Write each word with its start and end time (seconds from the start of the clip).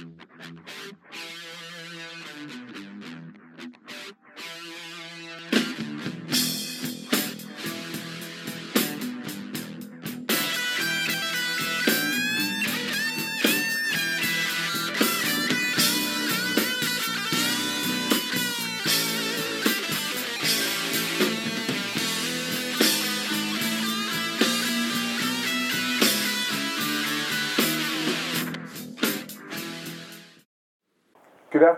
Good 0.00 1.39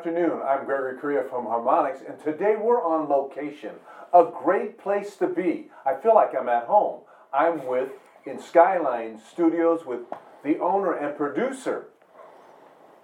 afternoon. 0.02 0.41
I'm 0.45 0.65
Gregory 0.65 0.98
Correa 0.98 1.23
from 1.30 1.45
Harmonics, 1.47 2.01
and 2.05 2.19
today 2.19 2.56
we're 2.61 2.83
on 2.83 3.09
location. 3.09 3.70
A 4.12 4.25
great 4.25 4.77
place 4.77 5.15
to 5.19 5.28
be. 5.28 5.69
I 5.87 5.95
feel 5.95 6.12
like 6.12 6.34
I'm 6.37 6.48
at 6.48 6.65
home. 6.65 7.02
I'm 7.33 7.65
with 7.69 7.91
in 8.27 8.41
Skyline 8.41 9.20
Studios 9.20 9.87
with 9.87 10.01
the 10.42 10.59
owner 10.59 10.92
and 10.92 11.16
producer, 11.16 11.84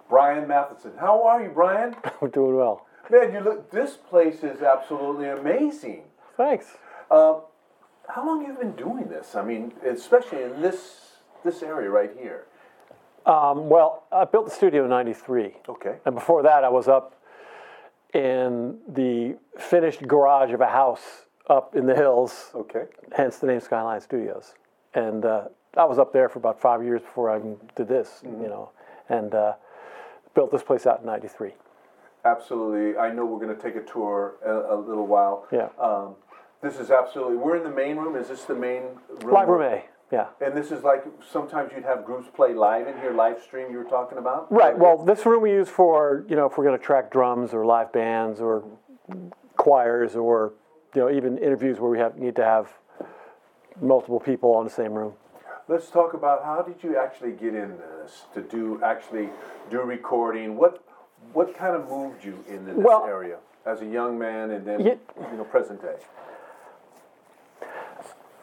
Brian 0.09 0.45
Matheson. 0.45 0.91
How 0.99 1.23
are 1.23 1.41
you, 1.41 1.47
Brian? 1.47 1.95
I'm 2.21 2.31
doing 2.31 2.57
well. 2.57 2.85
Man, 3.09 3.31
you 3.31 3.39
look. 3.39 3.71
This 3.71 3.95
place 3.95 4.43
is 4.43 4.61
absolutely 4.61 5.29
amazing. 5.29 6.03
Thanks. 6.35 6.65
Uh, 7.09 7.35
how 8.09 8.27
long 8.27 8.41
have 8.45 8.49
you 8.49 8.57
been 8.57 8.75
doing 8.75 9.07
this? 9.07 9.35
I 9.35 9.45
mean, 9.45 9.71
especially 9.87 10.43
in 10.43 10.61
this 10.61 11.13
this 11.45 11.63
area 11.63 11.89
right 11.89 12.11
here. 12.19 12.47
Um, 13.29 13.69
well, 13.69 14.05
I 14.11 14.25
built 14.25 14.45
the 14.45 14.51
studio 14.51 14.85
in 14.85 14.89
'93, 14.89 15.53
Okay. 15.69 15.97
and 16.05 16.15
before 16.15 16.41
that, 16.43 16.63
I 16.63 16.69
was 16.69 16.87
up 16.87 17.15
in 18.15 18.79
the 18.87 19.37
finished 19.59 20.07
garage 20.07 20.51
of 20.51 20.61
a 20.61 20.67
house 20.67 21.27
up 21.47 21.75
in 21.75 21.85
the 21.85 21.95
hills. 21.95 22.49
Okay. 22.55 22.85
Hence 23.15 23.37
the 23.37 23.45
name 23.45 23.59
Skyline 23.59 24.01
Studios. 24.01 24.55
And 24.95 25.25
uh, 25.25 25.43
I 25.77 25.85
was 25.85 25.99
up 25.99 26.11
there 26.11 26.27
for 26.27 26.39
about 26.39 26.59
five 26.59 26.83
years 26.83 27.01
before 27.01 27.29
I 27.29 27.37
even 27.37 27.57
did 27.75 27.87
this, 27.87 28.21
you 28.23 28.47
know, 28.47 28.71
and 29.09 29.35
uh, 29.35 29.53
built 30.33 30.51
this 30.51 30.63
place 30.63 30.87
out 30.87 31.01
in 31.01 31.05
'93. 31.05 31.53
Absolutely. 32.25 32.97
I 32.97 33.11
know 33.13 33.25
we're 33.25 33.45
going 33.45 33.55
to 33.55 33.61
take 33.61 33.75
a 33.75 33.85
tour 33.85 34.35
a, 34.43 34.75
a 34.75 34.77
little 34.77 35.05
while. 35.05 35.47
Yeah. 35.51 35.69
Um, 35.79 36.15
this 36.63 36.79
is 36.79 36.89
absolutely. 36.89 37.37
We're 37.37 37.57
in 37.57 37.63
the 37.63 37.69
main 37.69 37.97
room. 37.97 38.15
Is 38.15 38.27
this 38.29 38.45
the 38.45 38.55
main 38.55 38.83
room? 39.21 39.33
Live 39.33 39.47
room 39.47 39.61
A, 39.61 39.83
yeah. 40.11 40.27
And 40.41 40.55
this 40.55 40.71
is 40.71 40.83
like 40.83 41.03
sometimes 41.31 41.71
you'd 41.75 41.83
have 41.85 42.03
groups 42.05 42.27
play 42.33 42.53
live 42.53 42.87
in 42.87 42.97
here, 42.99 43.11
live 43.13 43.41
stream. 43.41 43.71
You 43.71 43.77
were 43.77 43.83
talking 43.83 44.17
about. 44.17 44.51
Right. 44.51 44.77
Well, 44.77 44.97
this 44.97 45.25
room 45.25 45.41
we 45.41 45.51
use 45.51 45.69
for 45.69 46.25
you 46.27 46.35
know 46.35 46.45
if 46.47 46.57
we're 46.57 46.65
going 46.65 46.77
to 46.77 46.83
track 46.83 47.11
drums 47.11 47.53
or 47.53 47.65
live 47.65 47.91
bands 47.91 48.41
or 48.41 48.63
choirs 49.57 50.15
or 50.15 50.53
you 50.95 51.01
know 51.01 51.11
even 51.11 51.37
interviews 51.37 51.79
where 51.79 51.91
we 51.91 51.99
have 51.99 52.17
need 52.17 52.35
to 52.37 52.43
have 52.43 52.69
multiple 53.81 54.19
people 54.19 54.53
on 54.55 54.63
the 54.65 54.71
same 54.71 54.93
room. 54.93 55.13
Let's 55.67 55.89
talk 55.89 56.13
about 56.15 56.43
how 56.43 56.63
did 56.63 56.83
you 56.83 56.97
actually 56.97 57.31
get 57.33 57.53
in 57.53 57.77
this 57.77 58.23
to 58.33 58.41
do 58.41 58.81
actually 58.83 59.29
do 59.69 59.81
recording? 59.81 60.57
What 60.57 60.83
what 61.33 61.55
kind 61.55 61.75
of 61.75 61.87
moved 61.89 62.23
you 62.23 62.43
into 62.47 62.73
this 62.73 62.83
Well- 62.83 63.05
area 63.05 63.37
as 63.65 63.81
a 63.81 63.85
young 63.85 64.17
man 64.17 64.51
and 64.51 64.65
then 64.65 64.79
Ye- 64.79 64.97
you 65.31 65.37
know 65.37 65.43
present 65.43 65.81
day? 65.81 65.97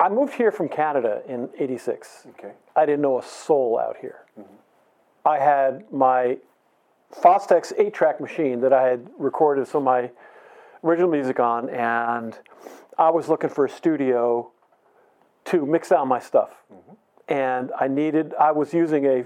I 0.06 0.08
moved 0.08 0.34
here 0.34 0.52
from 0.52 0.68
Canada 0.68 1.20
in 1.26 1.48
'86. 1.58 2.28
Okay. 2.38 2.52
I 2.76 2.86
didn't 2.86 3.02
know 3.02 3.18
a 3.18 3.22
soul 3.24 3.76
out 3.76 3.96
here. 3.96 4.20
Mhm. 4.38 4.44
I 5.24 5.38
had 5.40 5.92
my 5.92 6.38
Fostex 7.12 7.72
8 7.76 7.92
track 7.92 8.20
machine 8.20 8.60
that 8.60 8.72
I 8.72 8.86
had 8.88 9.10
recorded 9.18 9.66
some 9.66 9.78
of 9.80 9.84
my 9.84 10.10
original 10.84 11.10
music 11.10 11.40
on, 11.40 11.68
and 11.70 12.38
I 12.96 13.10
was 13.10 13.28
looking 13.28 13.50
for 13.50 13.64
a 13.64 13.68
studio 13.68 14.52
to 15.46 15.66
mix 15.66 15.88
down 15.88 16.06
my 16.06 16.20
stuff. 16.20 16.62
Mhm. 16.72 16.96
And 17.28 17.72
I 17.76 17.88
needed, 17.88 18.32
I 18.38 18.52
was 18.52 18.72
using 18.72 19.06
a, 19.06 19.24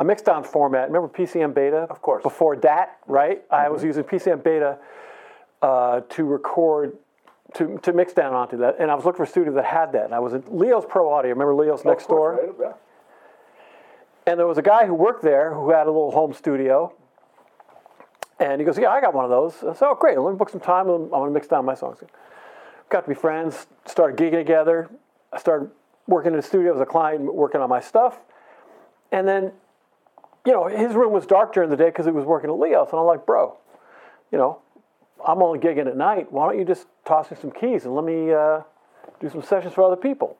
a 0.00 0.04
mix 0.04 0.22
down 0.22 0.42
format. 0.42 0.88
Remember 0.88 1.06
PCM 1.06 1.52
Beta? 1.52 1.86
Of 1.88 2.02
course. 2.02 2.24
Before 2.24 2.56
DAT, 2.56 2.98
right? 3.06 3.44
I 3.48 3.68
was 3.68 3.84
using 3.84 4.02
PCM 4.02 4.40
Beta 4.42 4.78
uh, 5.62 6.00
to 6.08 6.24
record, 6.24 6.98
to, 7.54 7.78
to 7.82 7.92
mix 7.92 8.12
down 8.12 8.32
onto 8.32 8.56
that. 8.58 8.76
And 8.78 8.90
I 8.90 8.94
was 8.94 9.04
looking 9.04 9.18
for 9.18 9.22
a 9.24 9.28
studio 9.28 9.52
that 9.54 9.64
had 9.64 9.92
that. 9.92 10.06
And 10.06 10.14
I 10.14 10.18
was 10.18 10.32
at 10.32 10.52
Leo's 10.54 10.84
Pro 10.88 11.12
Audio. 11.12 11.30
Remember 11.30 11.54
Leo's 11.54 11.84
next 11.84 12.06
course, 12.06 12.38
door? 12.38 12.46
right? 12.46 12.54
Yeah. 12.60 12.72
And 14.26 14.38
there 14.40 14.46
was 14.46 14.58
a 14.58 14.62
guy 14.62 14.86
who 14.86 14.94
worked 14.94 15.22
there 15.22 15.52
who 15.54 15.70
had 15.70 15.86
a 15.86 15.90
little 15.90 16.10
home 16.10 16.32
studio. 16.32 16.94
And 18.40 18.60
he 18.60 18.64
goes, 18.64 18.78
Yeah, 18.78 18.88
I 18.90 19.00
got 19.00 19.14
one 19.14 19.24
of 19.24 19.30
those. 19.30 19.56
I 19.62 19.74
said, 19.74 19.86
Oh, 19.86 19.94
great. 19.94 20.18
Let 20.18 20.32
me 20.32 20.36
book 20.36 20.48
some 20.48 20.60
time. 20.60 20.88
I'm 20.88 21.08
going 21.10 21.28
to 21.28 21.30
mix 21.30 21.46
down 21.46 21.64
my 21.64 21.74
songs. 21.74 21.98
Got 22.88 23.02
to 23.02 23.08
be 23.08 23.14
friends, 23.14 23.66
started 23.86 24.18
gigging 24.18 24.38
together. 24.38 24.90
I 25.32 25.38
started 25.38 25.70
working 26.06 26.32
in 26.32 26.36
the 26.36 26.42
studio 26.42 26.74
as 26.74 26.80
a 26.80 26.86
client, 26.86 27.32
working 27.32 27.60
on 27.60 27.68
my 27.68 27.80
stuff. 27.80 28.18
And 29.12 29.26
then, 29.28 29.52
you 30.44 30.52
know, 30.52 30.66
his 30.66 30.94
room 30.94 31.12
was 31.12 31.26
dark 31.26 31.52
during 31.54 31.70
the 31.70 31.76
day 31.76 31.86
because 31.86 32.06
he 32.06 32.12
was 32.12 32.24
working 32.24 32.50
at 32.50 32.58
Leo's. 32.58 32.88
And 32.90 32.98
I'm 32.98 33.06
like, 33.06 33.26
Bro, 33.26 33.56
you 34.32 34.38
know, 34.38 34.60
I'm 35.26 35.42
only 35.42 35.58
gigging 35.58 35.86
at 35.86 35.96
night. 35.96 36.30
Why 36.30 36.48
don't 36.48 36.58
you 36.58 36.64
just 36.64 36.86
toss 37.04 37.30
me 37.30 37.36
some 37.40 37.50
keys 37.50 37.84
and 37.84 37.94
let 37.94 38.04
me 38.04 38.32
uh, 38.32 38.60
do 39.20 39.28
some 39.30 39.42
sessions 39.42 39.74
for 39.74 39.82
other 39.84 39.96
people? 39.96 40.36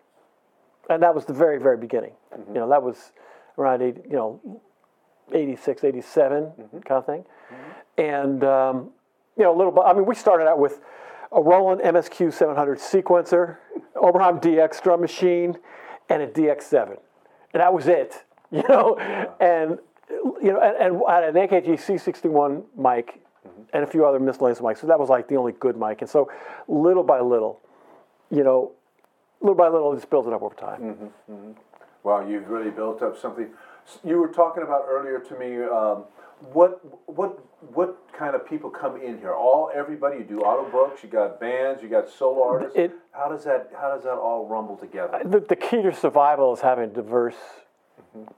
And 0.91 1.03
that 1.03 1.15
was 1.15 1.25
the 1.25 1.33
very, 1.33 1.59
very 1.59 1.77
beginning. 1.77 2.13
You 2.49 2.55
know, 2.55 2.69
that 2.69 2.83
was 2.83 3.13
around, 3.57 3.83
80, 3.83 4.03
you 4.09 4.17
know, 4.17 4.61
86, 5.33 5.85
87 5.85 6.53
kind 6.71 6.85
of 6.91 7.07
thing. 7.07 7.25
And, 7.97 8.45
um, 8.45 8.91
you 9.37 9.45
know, 9.45 9.55
a 9.55 9.57
little 9.57 9.73
bit, 9.73 9.85
I 9.87 9.93
mean, 9.93 10.05
we 10.05 10.15
started 10.15 10.47
out 10.47 10.59
with 10.59 10.81
a 11.33 11.41
Roland 11.41 11.81
MSQ 11.81 12.33
700 12.33 12.79
sequencer, 12.79 13.57
Oberheim 13.97 14.41
DX 14.43 14.83
drum 14.83 15.01
machine, 15.01 15.57
and 16.09 16.23
a 16.23 16.27
DX7. 16.27 16.99
And 17.55 17.63
that 17.63 17.73
was 17.73 17.87
it, 17.87 18.25
you 18.51 18.63
know? 18.69 18.97
And, 19.41 19.79
you 20.43 20.53
know, 20.53 20.61
and, 20.61 20.77
and 20.77 21.03
I 21.09 21.21
had 21.21 21.25
an 21.25 21.49
AKG 21.49 21.67
C61 21.75 22.65
mic 22.77 23.21
and 23.73 23.85
a 23.85 23.87
few 23.87 24.07
other 24.07 24.19
miscellaneous 24.21 24.61
mics. 24.61 24.79
So 24.79 24.87
that 24.87 24.99
was 24.99 25.09
like 25.09 25.29
the 25.29 25.37
only 25.37 25.53
good 25.53 25.77
mic. 25.77 26.01
And 26.01 26.11
so 26.11 26.31
little 26.69 27.03
by 27.03 27.21
little, 27.21 27.61
you 28.31 28.43
know, 28.45 28.73
little 29.41 29.55
by 29.55 29.69
little, 29.69 29.95
just 29.95 30.11
built 30.11 30.27
it 30.27 30.33
up 30.33 30.43
over 30.43 30.55
time. 30.55 31.11
Wow, 32.03 32.27
you've 32.27 32.49
really 32.49 32.71
built 32.71 33.03
up 33.03 33.19
something. 33.19 33.49
You 34.05 34.19
were 34.19 34.29
talking 34.29 34.63
about 34.63 34.85
earlier 34.89 35.19
to 35.21 35.39
me. 35.39 35.63
Um, 35.63 36.05
what 36.53 36.81
what 37.09 37.39
what 37.75 37.97
kind 38.13 38.35
of 38.35 38.47
people 38.47 38.69
come 38.69 39.01
in 39.01 39.19
here? 39.19 39.33
All 39.35 39.71
everybody. 39.75 40.19
You 40.19 40.25
do 40.25 40.43
audio 40.45 40.71
books. 40.71 41.03
You 41.03 41.09
got 41.09 41.41
bands. 41.41 41.83
You 41.83 41.89
got 41.89 42.09
solo 42.09 42.43
artists. 42.43 42.77
It- 42.77 42.93
how 43.13 43.29
does 43.29 43.45
that 43.45 43.71
how 43.81 43.95
does 43.95 44.03
that 44.05 44.15
all 44.15 44.47
rumble 44.47 44.77
together? 44.77 45.21
the, 45.25 45.41
the 45.41 45.57
key 45.57 45.81
to 45.83 45.95
survival 45.95 46.53
is 46.53 46.61
having 46.61 46.85
a 46.85 46.93
diverse 46.93 47.37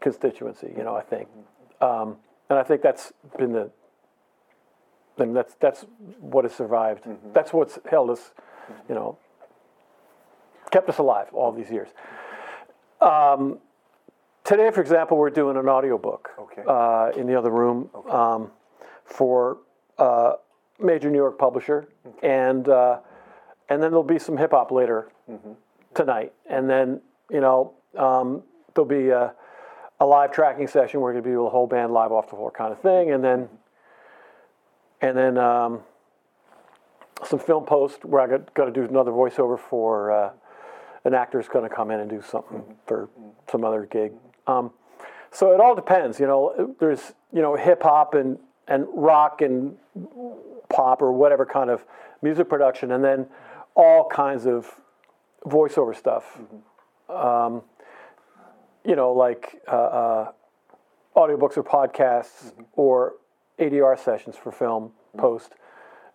constituency. 0.00 0.72
You 0.76 0.84
know, 0.84 0.94
I 0.94 1.02
think, 1.02 1.28
um, 1.80 2.16
and 2.50 2.58
I 2.58 2.62
think 2.62 2.82
that's 2.82 3.12
been 3.38 3.52
the. 3.52 3.70
I 5.18 5.24
mean, 5.24 5.34
that's 5.34 5.54
that's 5.60 5.84
what 6.20 6.44
has 6.44 6.54
survived. 6.54 7.04
That's 7.32 7.52
what's 7.52 7.78
held 7.90 8.10
us, 8.10 8.32
you 8.88 8.94
know, 8.94 9.18
kept 10.70 10.88
us 10.88 10.98
alive 10.98 11.28
all 11.32 11.52
these 11.52 11.70
years. 11.70 11.88
Um, 13.00 13.58
today, 14.44 14.70
for 14.70 14.80
example, 14.80 15.16
we're 15.16 15.30
doing 15.30 15.56
an 15.56 15.68
audiobook 15.68 16.30
Okay. 16.38 16.62
uh, 16.66 17.10
in 17.16 17.26
the 17.26 17.34
other 17.36 17.50
room 17.50 17.90
um, 18.10 18.50
for 19.04 19.58
a 19.98 20.34
major 20.78 21.10
New 21.10 21.18
York 21.18 21.38
publisher, 21.38 21.88
and 22.22 22.68
uh, 22.68 22.98
and 23.68 23.82
then 23.82 23.90
there'll 23.90 24.02
be 24.02 24.18
some 24.18 24.36
hip 24.36 24.50
hop 24.52 24.70
later 24.70 25.08
tonight, 25.94 26.32
and 26.48 26.68
then 26.68 27.00
you 27.30 27.40
know 27.40 27.72
um, 27.96 28.42
there'll 28.74 28.86
be 28.88 29.08
a, 29.08 29.32
a 30.00 30.06
live 30.06 30.30
tracking 30.32 30.66
session 30.68 31.00
where 31.00 31.08
we're 31.08 31.20
going 31.20 31.24
to 31.24 31.30
be 31.30 31.36
with 31.36 31.46
a 31.46 31.50
whole 31.50 31.66
band 31.66 31.92
live 31.92 32.12
off 32.12 32.28
the 32.28 32.36
floor 32.36 32.50
kind 32.50 32.72
of 32.72 32.80
thing, 32.80 33.12
and 33.12 33.24
then 33.24 33.48
and 35.00 35.16
then 35.16 35.38
um, 35.38 35.80
some 37.24 37.38
film 37.38 37.64
post 37.64 38.04
where 38.04 38.22
I 38.22 38.26
got, 38.26 38.54
got 38.54 38.64
to 38.66 38.70
do 38.70 38.82
another 38.84 39.10
voiceover 39.10 39.58
for 39.58 40.10
uh, 40.10 40.30
an 41.04 41.14
actor's 41.14 41.48
going 41.48 41.68
to 41.68 41.74
come 41.74 41.90
in 41.90 42.00
and 42.00 42.10
do 42.10 42.22
something 42.22 42.62
for 42.86 43.08
some 43.50 43.64
other 43.64 43.86
gig. 43.86 44.12
Um, 44.46 44.72
so 45.30 45.52
it 45.52 45.60
all 45.60 45.74
depends, 45.74 46.18
you 46.18 46.26
know. 46.26 46.74
There's 46.80 47.12
you 47.32 47.42
know 47.42 47.56
hip 47.56 47.82
hop 47.82 48.14
and 48.14 48.38
and 48.68 48.86
rock 48.92 49.42
and 49.42 49.76
pop 50.68 51.02
or 51.02 51.12
whatever 51.12 51.46
kind 51.46 51.70
of 51.70 51.84
music 52.22 52.48
production, 52.48 52.92
and 52.92 53.04
then 53.04 53.26
all 53.74 54.08
kinds 54.08 54.46
of 54.46 54.80
voiceover 55.44 55.94
stuff. 55.94 56.38
Um, 57.08 57.62
you 58.84 58.96
know, 58.96 59.12
like 59.12 59.60
uh, 59.70 59.76
uh, 59.76 60.32
audiobooks 61.16 61.56
or 61.56 61.62
podcasts 61.62 62.52
or 62.72 63.14
ADR 63.58 63.98
sessions 63.98 64.36
for 64.36 64.52
film 64.52 64.92
post, 65.16 65.52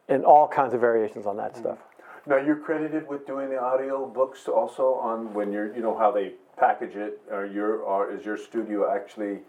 and 0.07 0.23
all 0.25 0.47
kinds 0.47 0.73
of 0.73 0.79
variations 0.81 1.25
on 1.25 1.37
that 1.37 1.55
stuff. 1.57 1.79
Now 2.27 2.37
you're 2.37 2.57
credited 2.57 3.07
with 3.07 3.25
doing 3.25 3.49
the 3.49 3.59
audio 3.59 4.05
books 4.07 4.47
also 4.47 4.93
on 4.95 5.33
when 5.33 5.51
you're 5.51 5.73
you 5.75 5.81
know 5.81 5.97
how 5.97 6.11
they 6.11 6.33
package 6.57 6.95
it 6.95 7.19
or 7.31 7.45
your 7.45 7.77
or 7.77 8.11
is 8.11 8.23
your 8.25 8.37
studio 8.37 8.91
actually 8.93 9.39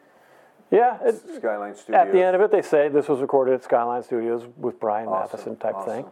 Yeah, 0.70 0.96
it, 1.04 1.20
Skyline 1.36 1.74
Studios. 1.76 2.06
at 2.06 2.12
the 2.12 2.22
end 2.22 2.34
of 2.34 2.40
it, 2.40 2.50
they 2.50 2.62
say 2.62 2.88
this 2.88 3.08
was 3.08 3.20
recorded 3.20 3.52
at 3.54 3.64
Skyline 3.64 4.02
Studios 4.02 4.44
with 4.56 4.80
Brian 4.80 5.08
Awesome, 5.08 5.30
Matheson 5.30 5.56
type 5.56 5.84
thing. 5.84 6.06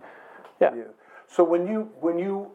Yeah. 0.60 0.74
Yeah. 0.74 0.82
So 1.28 1.44
when 1.44 1.66
you 1.66 1.90
when 2.00 2.18
you 2.18 2.50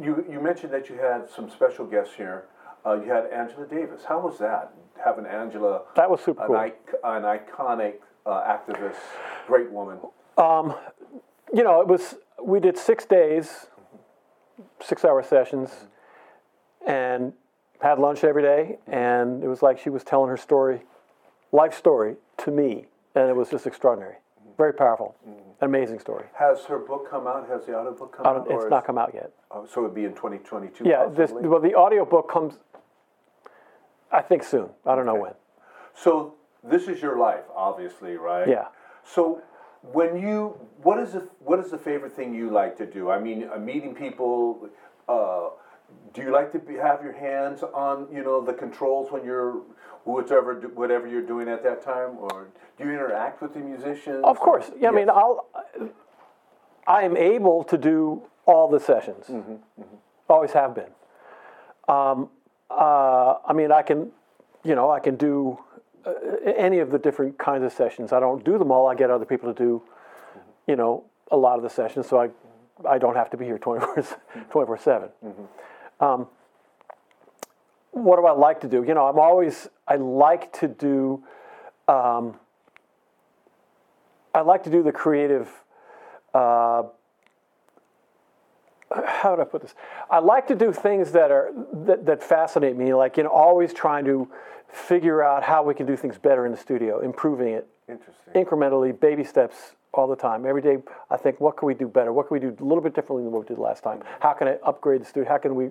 you 0.00 0.24
you 0.30 0.40
mentioned 0.40 0.72
that 0.72 0.88
you 0.88 0.96
had 0.96 1.28
some 1.28 1.50
special 1.50 1.84
guests 1.86 2.14
here. 2.16 2.44
Uh, 2.84 2.94
you 2.94 3.08
had 3.08 3.26
Angela 3.26 3.64
Davis. 3.66 4.02
How 4.08 4.18
was 4.18 4.38
that? 4.38 4.72
Having 5.04 5.26
Angela, 5.26 5.82
That 5.94 6.10
was 6.10 6.20
super 6.20 6.42
an, 6.42 6.48
cool. 6.48 6.56
an 7.04 7.22
iconic 7.22 7.94
uh, 8.26 8.42
activist, 8.42 8.96
great 9.46 9.70
woman. 9.70 9.98
you 10.38 11.62
know, 11.64 11.80
it 11.80 11.88
was 11.88 12.14
we 12.42 12.60
did 12.60 12.76
six 12.76 13.04
days, 13.04 13.66
six 14.80 15.04
hour 15.04 15.22
sessions, 15.22 15.70
and 16.86 17.32
had 17.80 17.98
lunch 17.98 18.24
every 18.24 18.42
day, 18.42 18.78
and 18.86 19.42
it 19.42 19.48
was 19.48 19.62
like 19.62 19.78
she 19.78 19.90
was 19.90 20.04
telling 20.04 20.28
her 20.28 20.36
story, 20.36 20.82
life 21.50 21.74
story 21.74 22.16
to 22.38 22.50
me, 22.50 22.86
and 23.14 23.28
it 23.28 23.36
was 23.36 23.50
just 23.50 23.66
extraordinary, 23.66 24.16
very 24.56 24.72
powerful, 24.72 25.14
an 25.26 25.34
amazing 25.62 25.98
story. 25.98 26.24
Has 26.34 26.64
her 26.64 26.78
book 26.78 27.10
come 27.10 27.26
out? 27.26 27.48
Has 27.48 27.66
the 27.66 27.76
audio 27.76 27.92
book 27.92 28.16
come 28.16 28.26
out? 28.26 28.46
or 28.48 28.54
it's 28.56 28.64
is- 28.64 28.70
not 28.70 28.86
come 28.86 28.98
out 28.98 29.12
yet. 29.14 29.32
oh, 29.50 29.66
so 29.66 29.82
it'd 29.82 29.94
be 29.94 30.04
in 30.04 30.12
2022. 30.12 30.84
Yeah, 30.84 31.06
this 31.08 31.30
possibly? 31.30 31.48
well, 31.48 31.60
the 31.60 31.74
audio 31.74 32.04
book 32.04 32.30
comes, 32.30 32.54
I 34.10 34.22
think 34.22 34.42
soon. 34.44 34.70
I 34.86 34.94
don't 34.94 35.06
know 35.06 35.14
when. 35.16 35.34
So 35.94 36.34
this 36.62 36.88
is 36.88 37.02
your 37.02 37.18
life, 37.18 37.44
obviously, 37.54 38.16
right? 38.16 38.48
Yeah. 38.48 38.66
So 39.04 39.42
when 39.82 40.16
you, 40.16 40.58
what 40.82 40.98
is 40.98 41.12
the 41.12 41.28
what 41.40 41.58
is 41.58 41.70
the 41.70 41.78
favorite 41.78 42.12
thing 42.12 42.34
you 42.34 42.50
like 42.50 42.76
to 42.78 42.86
do? 42.86 43.10
I 43.10 43.18
mean, 43.18 43.48
uh, 43.52 43.58
meeting 43.58 43.94
people. 43.94 44.68
Uh, 45.08 45.50
do 46.14 46.22
you 46.22 46.30
like 46.30 46.50
to 46.52 46.58
be, 46.58 46.74
have 46.74 47.02
your 47.02 47.12
hands 47.12 47.62
on 47.62 48.06
you 48.10 48.22
know 48.22 48.40
the 48.42 48.52
controls 48.52 49.10
when 49.10 49.24
you're 49.24 49.60
whatever 50.04 50.54
whatever 50.74 51.06
you're 51.06 51.26
doing 51.26 51.48
at 51.48 51.62
that 51.64 51.82
time, 51.82 52.16
or 52.18 52.48
do 52.78 52.84
you 52.84 52.90
interact 52.90 53.42
with 53.42 53.54
the 53.54 53.60
musicians? 53.60 54.22
Of 54.24 54.38
course. 54.38 54.70
Yeah, 54.78 54.88
I 54.88 54.92
mean, 54.92 55.10
I'll. 55.10 55.48
I 56.86 57.02
am 57.02 57.16
able 57.16 57.62
to 57.64 57.78
do 57.78 58.22
all 58.46 58.68
the 58.68 58.80
sessions. 58.80 59.30
Always 60.28 60.52
have 60.52 60.74
been. 60.74 60.90
Um, 61.88 62.30
uh, 62.70 63.36
I 63.46 63.52
mean, 63.52 63.70
I 63.70 63.82
can, 63.82 64.10
you 64.64 64.74
know, 64.74 64.90
I 64.90 64.98
can 64.98 65.16
do 65.16 65.58
uh, 66.04 66.12
any 66.56 66.78
of 66.78 66.90
the 66.90 66.98
different 66.98 67.38
kinds 67.38 67.64
of 67.64 67.72
sessions. 67.72 68.12
I 68.12 68.20
don't 68.20 68.44
do 68.44 68.58
them 68.58 68.70
all. 68.70 68.88
I 68.88 68.94
get 68.94 69.10
other 69.10 69.24
people 69.24 69.52
to 69.52 69.58
do, 69.58 69.82
you 70.66 70.76
know, 70.76 71.04
a 71.30 71.36
lot 71.36 71.56
of 71.56 71.62
the 71.62 71.70
sessions, 71.70 72.08
so 72.08 72.20
I, 72.20 72.30
I 72.88 72.98
don't 72.98 73.16
have 73.16 73.30
to 73.30 73.36
be 73.36 73.44
here 73.44 73.58
24 73.58 74.02
24 74.50 74.78
7. 74.78 75.08
Um, 76.00 76.26
what 77.92 78.16
do 78.16 78.26
I 78.26 78.32
like 78.32 78.60
to 78.62 78.68
do? 78.68 78.82
You 78.82 78.94
know, 78.94 79.06
I'm 79.06 79.18
always, 79.18 79.68
I 79.86 79.96
like 79.96 80.52
to 80.60 80.68
do, 80.68 81.22
um, 81.88 82.38
I 84.34 84.40
like 84.40 84.64
to 84.64 84.70
do 84.70 84.82
the 84.82 84.92
creative, 84.92 85.48
uh, 86.34 86.84
how 89.04 89.36
do 89.36 89.42
I 89.42 89.44
put 89.44 89.62
this? 89.62 89.74
I 90.10 90.18
like 90.18 90.46
to 90.48 90.54
do 90.54 90.72
things 90.72 91.12
that 91.12 91.30
are, 91.30 91.50
that, 91.72 92.06
that 92.06 92.22
fascinate 92.22 92.76
me, 92.76 92.94
like, 92.94 93.16
you 93.16 93.22
know, 93.22 93.30
always 93.30 93.72
trying 93.72 94.04
to 94.06 94.28
figure 94.72 95.22
out 95.22 95.42
how 95.42 95.62
we 95.62 95.74
can 95.74 95.86
do 95.86 95.96
things 95.96 96.18
better 96.18 96.46
in 96.46 96.52
the 96.52 96.58
studio, 96.58 97.00
improving 97.00 97.54
it 97.54 97.68
Interesting. 97.88 98.32
incrementally, 98.34 98.98
baby 98.98 99.22
steps 99.22 99.76
all 99.92 100.08
the 100.08 100.16
time. 100.16 100.46
Every 100.46 100.62
day, 100.62 100.78
I 101.10 101.16
think, 101.16 101.40
what 101.40 101.56
can 101.56 101.66
we 101.66 101.74
do 101.74 101.86
better? 101.86 102.12
What 102.12 102.28
can 102.28 102.34
we 102.34 102.40
do 102.40 102.56
a 102.58 102.64
little 102.64 102.82
bit 102.82 102.94
differently 102.94 103.24
than 103.24 103.32
what 103.32 103.42
we 103.42 103.54
did 103.54 103.58
last 103.58 103.84
time? 103.84 104.02
How 104.20 104.32
can 104.32 104.48
I 104.48 104.56
upgrade 104.64 105.02
the 105.02 105.04
studio? 105.04 105.28
How 105.28 105.38
can 105.38 105.54
we 105.54 105.70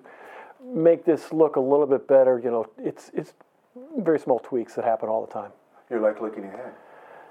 make 0.64 1.04
this 1.04 1.34
look 1.34 1.56
a 1.56 1.60
little 1.60 1.88
bit 1.88 2.08
better? 2.08 2.40
You 2.44 2.52
know, 2.52 2.68
it's 2.78 3.10
it's 3.14 3.34
very 3.98 4.20
small 4.20 4.40
tweaks 4.40 4.76
that 4.76 4.86
happen 4.86 5.10
all 5.10 5.26
the 5.26 5.34
time. 5.34 5.52
You're 5.90 6.00
like 6.00 6.22
looking 6.22 6.46
ahead. 6.46 6.74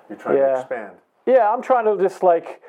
You're 0.09 0.19
trying 0.19 0.37
to 0.39 0.59
expand. 0.59 0.93
Yeah, 1.27 1.53
I'm 1.53 1.63
trying 1.63 1.85
to 1.85 2.03
just 2.03 2.23
like 2.23 2.61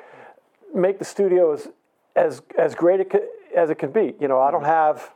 make 0.72 1.00
the 1.00 1.04
studio 1.04 1.52
as 1.52 1.68
as 2.14 2.42
as 2.56 2.74
great 2.76 3.12
as 3.56 3.70
it 3.70 3.78
can 3.78 3.90
be. 3.90 4.14
You 4.20 4.28
know, 4.28 4.40
I 4.40 4.52
don't 4.52 4.62
mm-hmm. 4.62 4.70
have 4.70 5.10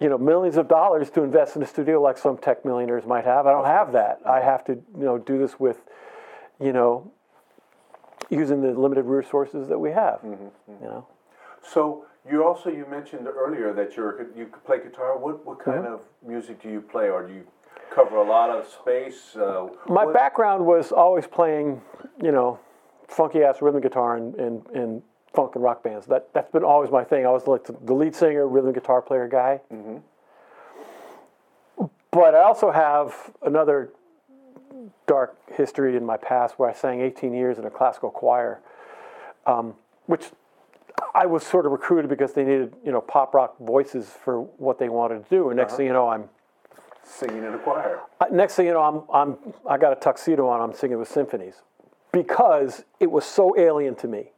you 0.00 0.08
know 0.08 0.18
millions 0.18 0.56
of 0.56 0.68
dollars 0.68 1.10
to 1.10 1.22
invest 1.22 1.56
in 1.56 1.62
a 1.62 1.66
studio 1.66 2.00
like 2.00 2.18
some 2.18 2.36
tech 2.36 2.64
millionaires 2.64 3.04
might 3.06 3.24
have. 3.24 3.46
I 3.46 3.52
don't 3.52 3.64
have 3.66 3.92
that. 3.92 4.20
I 4.26 4.40
have 4.40 4.64
to 4.66 4.72
you 4.72 5.04
know 5.04 5.18
do 5.18 5.38
this 5.38 5.58
with 5.58 5.78
you 6.60 6.72
know 6.72 7.10
using 8.30 8.60
the 8.60 8.78
limited 8.78 9.04
resources 9.04 9.68
that 9.68 9.78
we 9.78 9.90
have. 9.92 10.20
You 10.24 10.50
know. 10.82 11.06
So 11.62 12.04
you 12.28 12.44
also 12.44 12.70
you 12.70 12.86
mentioned 12.90 13.26
earlier 13.28 13.72
that 13.72 13.96
you're 13.96 14.26
you 14.36 14.46
could 14.46 14.64
play 14.64 14.78
guitar. 14.82 15.16
What 15.18 15.44
what 15.46 15.58
kind 15.64 15.84
Mm-hmm. 15.84 15.94
of 15.94 16.00
music 16.26 16.60
do 16.62 16.68
you 16.70 16.80
play, 16.80 17.08
or 17.10 17.26
do 17.26 17.32
you 17.34 17.44
cover 17.94 18.16
a 18.16 18.24
lot 18.28 18.50
of 18.50 18.66
space? 18.66 19.36
Uh, 19.36 19.68
My 19.88 20.04
what- 20.04 20.14
background 20.14 20.66
was 20.66 20.92
always 20.92 21.26
playing, 21.26 21.80
you 22.22 22.32
know, 22.32 22.58
funky 23.08 23.42
ass 23.42 23.62
rhythm 23.62 23.80
guitar 23.80 24.16
and, 24.16 24.34
and, 24.34 24.66
and 24.74 25.02
funk 25.36 25.54
and 25.54 25.62
rock 25.62 25.84
bands. 25.84 26.06
That 26.06 26.32
that's 26.32 26.50
been 26.50 26.64
always 26.64 26.90
my 26.90 27.04
thing. 27.04 27.26
I 27.26 27.30
was 27.30 27.46
like 27.46 27.64
the 27.64 27.94
lead 27.94 28.14
singer, 28.14 28.48
rhythm 28.48 28.72
guitar 28.72 29.02
player 29.02 29.28
guy. 29.28 29.60
But 32.10 32.34
I 32.34 32.42
also 32.42 32.70
have 32.70 33.14
another 33.42 33.90
dark 35.06 35.36
history 35.52 35.96
in 35.96 36.04
my 36.04 36.16
past 36.16 36.58
where 36.58 36.68
I 36.68 36.72
sang 36.72 37.00
18 37.00 37.34
years 37.34 37.58
in 37.58 37.64
a 37.66 37.70
classical 37.70 38.10
choir, 38.10 38.60
um, 39.46 39.74
which 40.06 40.30
I 41.14 41.26
was 41.26 41.44
sort 41.46 41.66
of 41.66 41.72
recruited 41.72 42.08
because 42.08 42.32
they 42.32 42.42
needed, 42.44 42.74
you 42.84 42.90
know, 42.90 43.02
pop 43.02 43.34
rock 43.34 43.58
voices 43.58 44.08
for 44.24 44.42
what 44.58 44.78
they 44.78 44.88
wanted 44.88 45.24
to 45.24 45.30
do. 45.30 45.50
And 45.50 45.56
next 45.58 45.76
thing 45.76 45.86
you 45.86 45.92
know, 45.92 46.08
I'm 46.08 46.28
singing 47.04 47.44
in 47.44 47.52
a 47.52 47.58
choir. 47.58 48.00
uh, 48.20 48.26
next 48.32 48.54
thing 48.54 48.66
you 48.66 48.72
know, 48.72 48.82
I'm, 48.82 49.02
I'm, 49.12 49.54
I 49.68 49.76
got 49.78 49.92
a 49.92 49.96
tuxedo 49.96 50.48
on, 50.48 50.60
I'm 50.60 50.74
singing 50.74 50.98
with 50.98 51.08
symphonies 51.08 51.56
because 52.12 52.84
it 52.98 53.10
was 53.10 53.24
so 53.26 53.54
alien 53.58 53.94
to 53.96 54.08
me, 54.08 54.30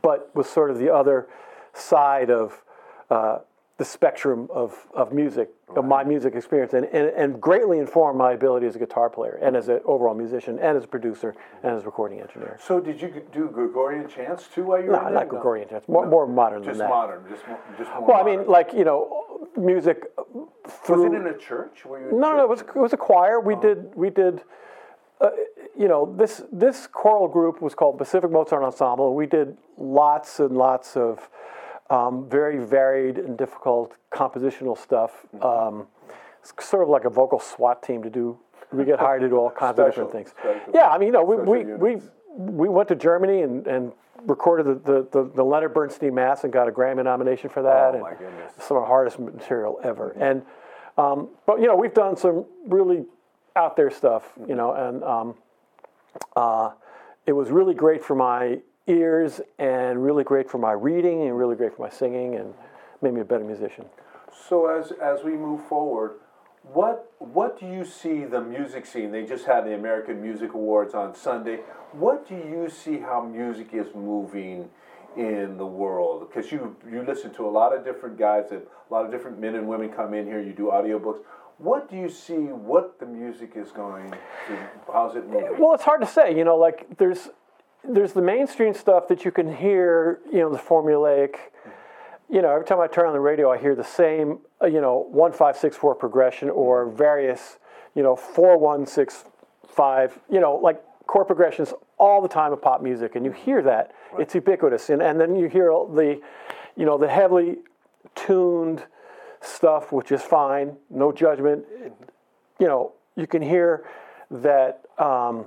but 0.00 0.34
was 0.34 0.48
sort 0.48 0.70
of 0.70 0.78
the 0.78 0.92
other 0.92 1.28
side 1.74 2.30
of 2.30 2.62
uh, 3.10 3.38
the 3.78 3.84
spectrum 3.84 4.48
of, 4.52 4.86
of 4.94 5.12
music, 5.12 5.50
of 5.74 5.84
my 5.84 6.04
music 6.04 6.34
experience, 6.34 6.72
and, 6.72 6.84
and, 6.86 7.08
and 7.08 7.40
greatly 7.40 7.78
informed 7.78 8.16
my 8.18 8.32
ability 8.32 8.66
as 8.66 8.76
a 8.76 8.78
guitar 8.78 9.10
player 9.10 9.38
and 9.42 9.56
as 9.56 9.68
an 9.68 9.80
overall 9.84 10.14
musician 10.14 10.58
and 10.60 10.76
as 10.76 10.84
a 10.84 10.86
producer 10.86 11.34
and 11.62 11.72
as 11.74 11.82
a 11.82 11.86
recording 11.86 12.20
engineer. 12.20 12.58
So 12.62 12.78
did 12.80 13.00
you 13.02 13.22
do 13.32 13.48
Gregorian 13.52 14.08
chants 14.08 14.46
too 14.54 14.64
while 14.64 14.80
you 14.80 14.86
were 14.90 14.92
No, 14.96 15.02
not 15.04 15.12
there? 15.14 15.24
Gregorian 15.26 15.68
chants, 15.68 15.88
more, 15.88 16.06
more 16.06 16.26
modern 16.26 16.62
Just 16.62 16.78
than 16.78 16.86
that. 16.86 16.94
modern, 16.94 17.24
just 17.28 17.46
mo- 17.48 17.58
just 17.78 17.90
more. 17.90 18.06
Well, 18.08 18.16
I 18.18 18.22
mean, 18.24 18.46
like, 18.46 18.72
you 18.72 18.84
know, 18.84 19.48
music 19.56 20.04
through. 20.84 21.04
was 21.04 21.12
it 21.12 21.16
in 21.16 21.26
a 21.26 21.36
church? 21.36 21.84
Were 21.84 22.00
you 22.00 22.12
No, 22.12 22.30
no, 22.30 22.36
no. 22.36 22.42
It 22.44 22.48
was, 22.50 22.60
it 22.60 22.76
was 22.76 22.92
a 22.92 22.96
choir. 22.98 23.40
We 23.40 23.56
did 23.56 23.94
we 23.94 24.10
did. 24.10 24.42
You 25.82 25.88
know, 25.88 26.14
this 26.16 26.42
this 26.52 26.86
choral 26.86 27.26
group 27.26 27.60
was 27.60 27.74
called 27.74 27.98
Pacific 27.98 28.30
Mozart 28.30 28.62
Ensemble. 28.62 29.16
We 29.16 29.26
did 29.26 29.56
lots 29.76 30.38
and 30.38 30.56
lots 30.56 30.96
of 30.96 31.28
um, 31.90 32.28
very 32.30 32.64
varied 32.64 33.18
and 33.18 33.36
difficult 33.36 33.96
compositional 34.12 34.78
stuff. 34.78 35.26
Um, 35.42 35.88
it's 36.40 36.52
sort 36.64 36.84
of 36.84 36.88
like 36.88 37.04
a 37.04 37.10
vocal 37.10 37.40
SWAT 37.40 37.82
team 37.82 38.00
to 38.04 38.10
do. 38.10 38.38
We 38.72 38.84
get 38.84 39.00
hired 39.00 39.22
to 39.22 39.28
do 39.28 39.34
all 39.38 39.50
kinds 39.50 39.76
of 39.80 39.86
different 39.86 40.12
things. 40.12 40.30
special- 40.30 40.72
Yeah, 40.72 40.86
I 40.86 40.98
mean, 40.98 41.08
you 41.08 41.12
know, 41.14 41.24
we 41.24 41.36
we, 41.38 41.64
we 41.64 42.02
we 42.36 42.68
went 42.68 42.88
to 42.90 42.94
Germany 42.94 43.42
and, 43.42 43.66
and 43.66 43.92
recorded 44.24 44.66
the, 44.66 44.74
the, 44.92 45.08
the, 45.10 45.30
the 45.34 45.42
Leonard 45.42 45.74
Bernstein 45.74 46.14
Mass 46.14 46.44
and 46.44 46.52
got 46.52 46.68
a 46.68 46.70
Grammy 46.70 47.02
nomination 47.02 47.50
for 47.50 47.60
that. 47.62 47.90
Oh, 47.90 47.94
and 47.94 48.02
my 48.02 48.14
goodness. 48.14 48.52
Some 48.60 48.76
of 48.76 48.84
the 48.84 48.86
hardest 48.86 49.18
material 49.18 49.80
ever. 49.82 50.12
And 50.12 50.42
um, 50.96 51.30
but 51.44 51.58
you 51.60 51.66
know, 51.66 51.74
we've 51.74 51.92
done 51.92 52.16
some 52.16 52.44
really 52.68 53.04
out 53.56 53.74
there 53.74 53.90
stuff. 53.90 54.22
You 54.46 54.54
know, 54.54 54.74
and 54.74 55.02
um, 55.02 55.34
uh, 56.36 56.70
it 57.26 57.32
was 57.32 57.50
really 57.50 57.74
great 57.74 58.04
for 58.04 58.14
my 58.14 58.60
ears 58.86 59.40
and 59.58 60.02
really 60.02 60.24
great 60.24 60.50
for 60.50 60.58
my 60.58 60.72
reading 60.72 61.22
and 61.22 61.38
really 61.38 61.56
great 61.56 61.74
for 61.74 61.82
my 61.82 61.90
singing 61.90 62.34
and 62.34 62.52
made 63.00 63.14
me 63.14 63.20
a 63.20 63.24
better 63.24 63.44
musician. 63.44 63.84
So 64.48 64.66
as 64.66 64.92
as 64.92 65.22
we 65.22 65.32
move 65.32 65.64
forward, 65.66 66.12
what 66.62 67.12
what 67.18 67.58
do 67.58 67.66
you 67.66 67.84
see 67.84 68.24
the 68.24 68.40
music 68.40 68.86
scene? 68.86 69.10
They 69.12 69.24
just 69.24 69.44
had 69.46 69.64
the 69.64 69.74
American 69.74 70.22
Music 70.22 70.54
Awards 70.54 70.94
on 70.94 71.14
Sunday. 71.14 71.60
What 71.92 72.28
do 72.28 72.34
you 72.34 72.68
see 72.70 72.98
how 72.98 73.22
music 73.22 73.68
is 73.72 73.86
moving 73.94 74.70
in 75.16 75.56
the 75.58 75.66
world? 75.66 76.28
Because 76.28 76.50
you 76.50 76.76
you 76.90 77.02
listen 77.02 77.32
to 77.34 77.46
a 77.46 77.50
lot 77.50 77.76
of 77.76 77.84
different 77.84 78.18
guys, 78.18 78.50
a 78.52 78.62
lot 78.92 79.04
of 79.04 79.10
different 79.10 79.38
men 79.38 79.54
and 79.54 79.68
women 79.68 79.90
come 79.90 80.14
in 80.14 80.26
here. 80.26 80.40
You 80.40 80.52
do 80.52 80.70
audiobooks. 80.72 81.20
What 81.58 81.90
do 81.90 81.96
you 81.96 82.08
see? 82.08 82.34
What 82.34 82.98
the 82.98 83.06
music 83.06 83.52
is 83.56 83.70
going 83.72 84.10
to? 84.10 84.18
How's 84.92 85.14
it 85.16 85.28
moving? 85.28 85.58
Well, 85.58 85.74
it's 85.74 85.84
hard 85.84 86.00
to 86.00 86.06
say. 86.06 86.36
You 86.36 86.44
know, 86.44 86.56
like 86.56 86.96
there's 86.98 87.30
there's 87.84 88.12
the 88.12 88.22
mainstream 88.22 88.74
stuff 88.74 89.08
that 89.08 89.24
you 89.24 89.30
can 89.30 89.54
hear. 89.54 90.20
You 90.32 90.40
know, 90.40 90.50
the 90.50 90.58
formulaic. 90.58 91.36
You 92.28 92.40
know, 92.42 92.50
every 92.50 92.64
time 92.64 92.80
I 92.80 92.86
turn 92.86 93.06
on 93.06 93.12
the 93.12 93.20
radio, 93.20 93.52
I 93.52 93.58
hear 93.58 93.74
the 93.74 93.84
same. 93.84 94.38
uh, 94.62 94.66
You 94.66 94.80
know, 94.80 95.06
one 95.10 95.32
five 95.32 95.56
six 95.56 95.76
four 95.76 95.94
progression 95.94 96.50
or 96.50 96.86
various. 96.86 97.58
You 97.94 98.02
know, 98.02 98.16
four 98.16 98.56
one 98.58 98.86
six 98.86 99.24
five. 99.68 100.18
You 100.30 100.40
know, 100.40 100.56
like 100.56 100.82
chord 101.06 101.26
progressions 101.26 101.74
all 101.98 102.22
the 102.22 102.28
time 102.28 102.52
of 102.52 102.62
pop 102.62 102.82
music, 102.82 103.14
and 103.16 103.24
you 103.24 103.32
hear 103.32 103.62
that. 103.62 103.92
It's 104.18 104.34
ubiquitous, 104.34 104.90
and 104.90 105.02
and 105.02 105.20
then 105.20 105.36
you 105.36 105.48
hear 105.48 105.68
the, 105.70 106.20
you 106.76 106.86
know, 106.86 106.98
the 106.98 107.08
heavily 107.08 107.58
tuned 108.14 108.84
stuff, 109.42 109.92
which 109.92 110.10
is 110.12 110.22
fine. 110.22 110.76
No 110.88 111.12
judgment 111.12 111.64
you 112.62 112.68
know, 112.68 112.92
you 113.16 113.26
can 113.26 113.42
hear 113.42 113.84
that 114.30 114.84
um, 114.96 115.46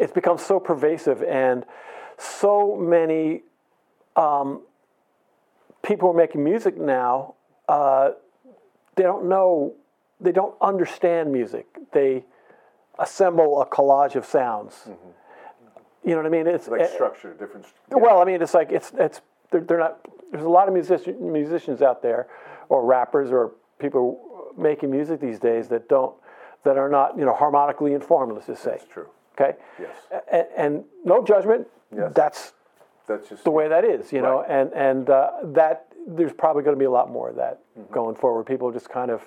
it's 0.00 0.14
become 0.14 0.38
so 0.38 0.58
pervasive 0.58 1.22
and 1.22 1.66
so 2.16 2.74
many 2.74 3.42
um, 4.16 4.62
people 5.82 6.08
are 6.08 6.14
making 6.14 6.42
music 6.42 6.78
now. 6.78 7.34
Uh, 7.68 8.12
they 8.96 9.02
don't 9.02 9.28
know, 9.28 9.74
they 10.22 10.32
don't 10.32 10.54
understand 10.62 11.30
music. 11.30 11.66
They 11.92 12.24
assemble 12.98 13.60
a 13.60 13.66
collage 13.66 14.14
of 14.14 14.24
sounds. 14.24 14.88
You 16.02 16.12
know 16.12 16.16
what 16.16 16.26
I 16.26 16.30
mean? 16.30 16.46
It's 16.46 16.66
Like 16.66 16.80
eh, 16.80 16.88
structure, 16.94 17.34
different. 17.34 17.66
well, 17.90 18.20
I 18.20 18.24
mean, 18.24 18.40
it's 18.40 18.54
like 18.54 18.72
it's 18.72 18.90
it's 18.98 19.20
they're, 19.50 19.60
they're 19.60 19.78
not. 19.78 19.98
There's 20.32 20.44
a 20.44 20.48
lot 20.48 20.66
of 20.66 20.72
musician, 20.74 21.30
musicians 21.30 21.82
out 21.82 22.02
there, 22.02 22.26
or 22.72 22.84
rappers, 22.84 23.30
or 23.30 23.52
people 23.78 24.04
making 24.56 24.90
music 24.90 25.20
these 25.20 25.38
days 25.38 25.68
that 25.68 25.88
don't 25.88 26.14
that 26.64 26.76
are 26.78 26.88
not 26.88 27.18
you 27.18 27.24
know 27.24 27.34
harmonically 27.34 27.92
informed. 27.92 28.32
Let's 28.32 28.46
just 28.46 28.62
say. 28.62 28.76
That's 28.78 28.86
true. 28.92 29.08
Okay. 29.34 29.52
Yes. 29.80 29.96
And, 30.30 30.46
and 30.56 30.84
no 31.04 31.24
judgment. 31.24 31.66
Yes. 31.94 32.12
That's 32.14 32.52
That's 33.06 33.28
just 33.28 33.44
the 33.44 33.50
way 33.50 33.68
that 33.68 33.84
is, 33.84 34.12
you 34.12 34.22
know, 34.22 34.40
Right. 34.40 34.50
and 34.60 34.72
and 34.72 35.10
uh, 35.10 35.30
that 35.60 35.86
there's 36.06 36.32
probably 36.32 36.62
going 36.62 36.76
to 36.76 36.78
be 36.78 36.84
a 36.84 36.90
lot 37.00 37.10
more 37.10 37.28
of 37.30 37.36
that 37.36 37.60
Mm-hmm. 37.78 37.94
going 37.94 38.14
forward. 38.14 38.44
People 38.44 38.70
just 38.70 38.90
kind 38.90 39.10
of 39.10 39.26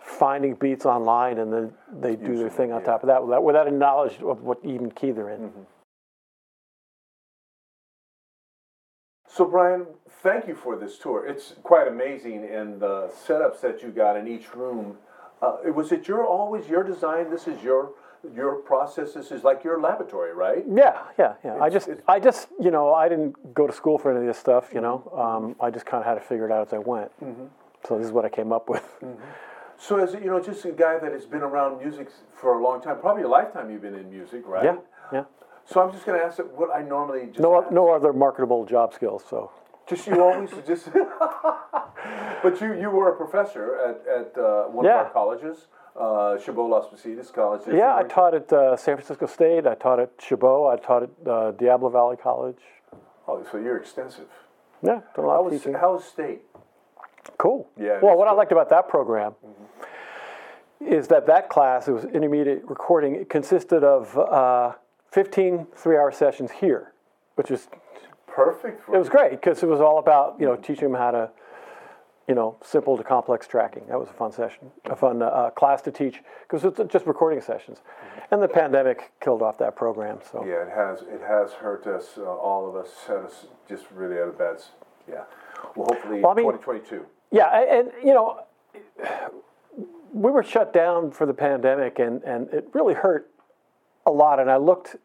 finding 0.00 0.54
beats 0.56 0.84
online 0.84 1.38
and 1.38 1.52
then 1.52 1.72
they 2.00 2.16
do 2.16 2.36
their 2.36 2.50
thing 2.50 2.70
it, 2.70 2.72
on 2.72 2.80
yeah. 2.80 2.86
top 2.86 3.02
of 3.04 3.06
that 3.06 3.22
without, 3.22 3.44
without 3.44 3.68
a 3.68 3.70
knowledge 3.70 4.16
of 4.20 4.42
what 4.42 4.58
even 4.64 4.90
key 4.90 5.12
they're 5.12 5.30
in. 5.30 5.40
Mm-hmm. 5.40 5.60
So, 9.34 9.44
Brian, 9.44 9.86
thank 10.22 10.46
you 10.46 10.54
for 10.54 10.76
this 10.76 10.96
tour. 10.96 11.26
It's 11.26 11.54
quite 11.64 11.88
amazing, 11.88 12.44
and 12.44 12.78
the 12.78 13.10
setups 13.26 13.60
that 13.62 13.82
you 13.82 13.88
got 13.88 14.16
in 14.16 14.28
each 14.28 14.54
room. 14.54 14.98
Uh, 15.42 15.56
it- 15.66 15.74
was 15.74 15.90
it 15.90 16.06
your 16.06 16.24
always 16.24 16.68
your 16.68 16.84
design? 16.84 17.30
This 17.30 17.48
is 17.48 17.60
your 17.60 17.90
your 18.32 18.54
process. 18.54 19.12
This 19.12 19.32
is 19.32 19.42
like 19.42 19.64
your 19.64 19.80
laboratory, 19.80 20.32
right? 20.32 20.64
Yeah, 20.66 21.02
yeah, 21.18 21.34
yeah. 21.44 21.58
I 21.60 21.68
just, 21.68 21.90
I 22.08 22.20
just, 22.20 22.48
you 22.60 22.70
know, 22.70 22.94
I 22.94 23.08
didn't 23.08 23.52
go 23.54 23.66
to 23.66 23.72
school 23.72 23.98
for 23.98 24.12
any 24.12 24.20
of 24.20 24.26
this 24.26 24.38
stuff. 24.38 24.72
You 24.72 24.80
know, 24.80 24.96
um, 25.12 25.56
I 25.60 25.68
just 25.70 25.84
kind 25.84 26.00
of 26.00 26.06
had 26.06 26.14
to 26.14 26.20
figure 26.20 26.46
it 26.46 26.52
out 26.52 26.68
as 26.68 26.72
I 26.72 26.78
went. 26.78 27.10
Mm-hmm. 27.20 27.46
So 27.86 27.98
this 27.98 28.06
is 28.06 28.12
what 28.12 28.24
I 28.24 28.28
came 28.28 28.52
up 28.52 28.68
with. 28.70 28.86
So, 29.76 29.98
as 29.98 30.14
you 30.14 30.30
know, 30.30 30.40
just 30.40 30.64
a 30.64 30.70
guy 30.70 30.98
that 30.98 31.10
has 31.12 31.26
been 31.26 31.42
around 31.42 31.80
music 31.80 32.08
for 32.32 32.56
a 32.56 32.62
long 32.62 32.80
time, 32.80 33.00
probably 33.00 33.24
a 33.24 33.28
lifetime. 33.28 33.68
You've 33.70 33.82
been 33.82 33.96
in 33.96 34.08
music, 34.08 34.46
right? 34.46 34.64
Yeah, 34.64 34.76
yeah. 35.12 35.24
So 35.66 35.80
I'm 35.82 35.92
just 35.92 36.04
going 36.04 36.18
to 36.18 36.24
ask 36.24 36.38
it 36.38 36.50
what 36.52 36.70
I 36.74 36.82
normally 36.82 37.26
just 37.26 37.40
No, 37.40 37.62
ask. 37.62 37.70
no 37.72 37.90
other 37.90 38.12
marketable 38.12 38.64
job 38.66 38.92
skills. 38.92 39.24
So 39.28 39.50
Just 39.86 40.06
you 40.06 40.22
always 40.22 40.50
just. 40.66 40.88
but 42.42 42.60
you 42.60 42.74
you 42.74 42.90
were 42.90 43.08
a 43.12 43.16
professor 43.16 43.76
at 43.88 43.96
at 44.06 44.38
uh, 44.38 44.64
one 44.64 44.84
of 44.86 44.92
our 44.92 45.10
colleges, 45.10 45.66
uh, 45.98 46.36
Chabot 46.38 46.68
Las 46.68 46.86
Positas 46.86 47.32
College. 47.32 47.62
yeah, 47.72 47.94
I 47.96 48.02
taught 48.04 48.34
at 48.34 48.52
uh, 48.52 48.76
San 48.76 48.96
Francisco 48.96 49.26
State. 49.26 49.66
I 49.66 49.74
taught 49.74 50.00
at 50.00 50.10
Chabot. 50.18 50.68
I 50.72 50.76
taught 50.76 51.02
at 51.04 51.10
uh, 51.28 51.50
Diablo 51.52 51.88
Valley 51.90 52.16
College. 52.16 52.60
Oh, 53.26 53.42
so 53.50 53.56
you're 53.58 53.76
extensive. 53.78 54.28
Yeah, 54.82 55.00
done 55.16 55.24
a 55.24 55.28
lot 55.28 55.34
How 55.34 55.38
of 55.46 55.52
was 55.52 55.60
teaching. 55.60 55.74
how 55.74 55.92
was 55.94 56.04
state? 56.04 56.42
Cool. 57.38 57.66
Yeah, 57.80 58.00
Well, 58.02 58.16
what 58.18 58.28
I 58.28 58.32
liked 58.32 58.52
about 58.52 58.68
that 58.68 58.86
program 58.88 59.34
is 60.80 61.08
that 61.08 61.26
that 61.26 61.48
class, 61.48 61.88
it 61.88 61.92
was 61.92 62.04
intermediate 62.04 62.62
recording, 62.68 63.14
it 63.14 63.30
consisted 63.30 63.82
of 63.82 64.16
uh, 64.18 64.74
15 65.14 65.68
three-hour 65.76 66.10
sessions 66.10 66.50
here, 66.50 66.92
which 67.36 67.48
was 67.50 67.68
Perfect. 68.26 68.82
For 68.84 68.96
it 68.96 68.98
was 68.98 69.08
great 69.08 69.30
because 69.30 69.62
it 69.62 69.66
was 69.68 69.80
all 69.80 70.00
about 70.00 70.34
you 70.40 70.46
know 70.46 70.56
teaching 70.56 70.90
them 70.90 71.00
how 71.00 71.12
to 71.12 71.30
you 72.26 72.34
know 72.34 72.56
simple 72.64 72.96
to 72.96 73.04
complex 73.04 73.46
tracking. 73.46 73.84
That 73.86 74.00
was 74.00 74.08
a 74.08 74.12
fun 74.12 74.32
session, 74.32 74.72
a 74.86 74.96
fun 74.96 75.22
uh, 75.22 75.50
class 75.50 75.82
to 75.82 75.92
teach 75.92 76.20
because 76.42 76.64
it's 76.64 76.80
just 76.92 77.06
recording 77.06 77.40
sessions, 77.40 77.78
and 78.32 78.42
the 78.42 78.48
pandemic 78.48 79.12
killed 79.20 79.40
off 79.40 79.56
that 79.58 79.76
program. 79.76 80.18
So 80.32 80.44
Yeah, 80.44 80.62
it 80.66 80.70
has 80.74 81.02
it 81.02 81.20
has 81.24 81.52
hurt 81.52 81.86
us, 81.86 82.18
uh, 82.18 82.24
all 82.24 82.68
of 82.68 82.74
us, 82.74 82.88
set 83.06 83.18
us 83.18 83.46
just 83.68 83.84
really 83.94 84.18
out 84.20 84.26
of 84.28 84.36
bad. 84.38 84.56
s- 84.56 84.72
Yeah. 85.08 85.22
Well, 85.76 85.86
hopefully, 85.92 86.20
Well, 86.22 86.32
I 86.32 86.34
mean- 86.34 86.44
2022. 86.46 87.06
Yeah, 87.30 87.50
and, 87.60 87.90
you 88.02 88.14
know, 88.14 88.40
we 90.12 90.30
were 90.30 90.42
shut 90.42 90.72
down 90.72 91.10
for 91.10 91.24
the 91.26 91.34
pandemic, 91.34 91.98
and, 91.98 92.22
and 92.24 92.48
it 92.52 92.68
really 92.72 92.94
hurt 92.94 93.30
a 94.06 94.10
lot. 94.10 94.38
And 94.40 94.50
I 94.50 94.56
looked. 94.56 94.96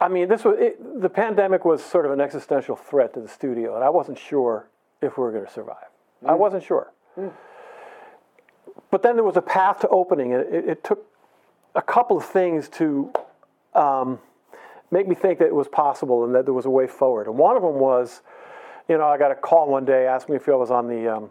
I 0.00 0.08
mean, 0.08 0.28
this 0.28 0.44
was 0.44 0.56
it, 0.58 1.00
the 1.00 1.08
pandemic 1.08 1.64
was 1.64 1.84
sort 1.84 2.06
of 2.06 2.12
an 2.12 2.20
existential 2.20 2.76
threat 2.76 3.14
to 3.14 3.20
the 3.20 3.28
studio, 3.28 3.74
and 3.74 3.84
I 3.84 3.90
wasn't 3.90 4.18
sure 4.18 4.68
if 5.00 5.16
we 5.16 5.24
were 5.24 5.32
going 5.32 5.46
to 5.46 5.52
survive. 5.52 5.86
I 6.26 6.34
wasn't 6.34 6.64
sure. 6.64 6.92
But 8.90 9.02
then 9.02 9.14
there 9.14 9.24
was 9.24 9.36
a 9.36 9.42
path 9.42 9.80
to 9.80 9.88
opening, 9.88 10.34
and 10.34 10.42
it, 10.52 10.68
it 10.68 10.84
took 10.84 11.06
a 11.74 11.82
couple 11.82 12.16
of 12.16 12.24
things 12.24 12.68
to 12.70 13.12
um, 13.74 14.18
make 14.90 15.08
me 15.08 15.14
think 15.14 15.38
that 15.40 15.46
it 15.46 15.54
was 15.54 15.68
possible 15.68 16.24
and 16.24 16.34
that 16.34 16.44
there 16.44 16.54
was 16.54 16.66
a 16.66 16.70
way 16.70 16.86
forward. 16.86 17.26
And 17.26 17.36
one 17.36 17.56
of 17.56 17.62
them 17.62 17.74
was, 17.74 18.22
you 18.88 18.96
know, 18.96 19.04
I 19.04 19.18
got 19.18 19.30
a 19.30 19.34
call 19.34 19.68
one 19.68 19.84
day 19.84 20.06
asking 20.06 20.34
me 20.34 20.36
if 20.40 20.48
I 20.48 20.52
was 20.52 20.70
on 20.70 20.88
the, 20.88 21.08
um, 21.16 21.30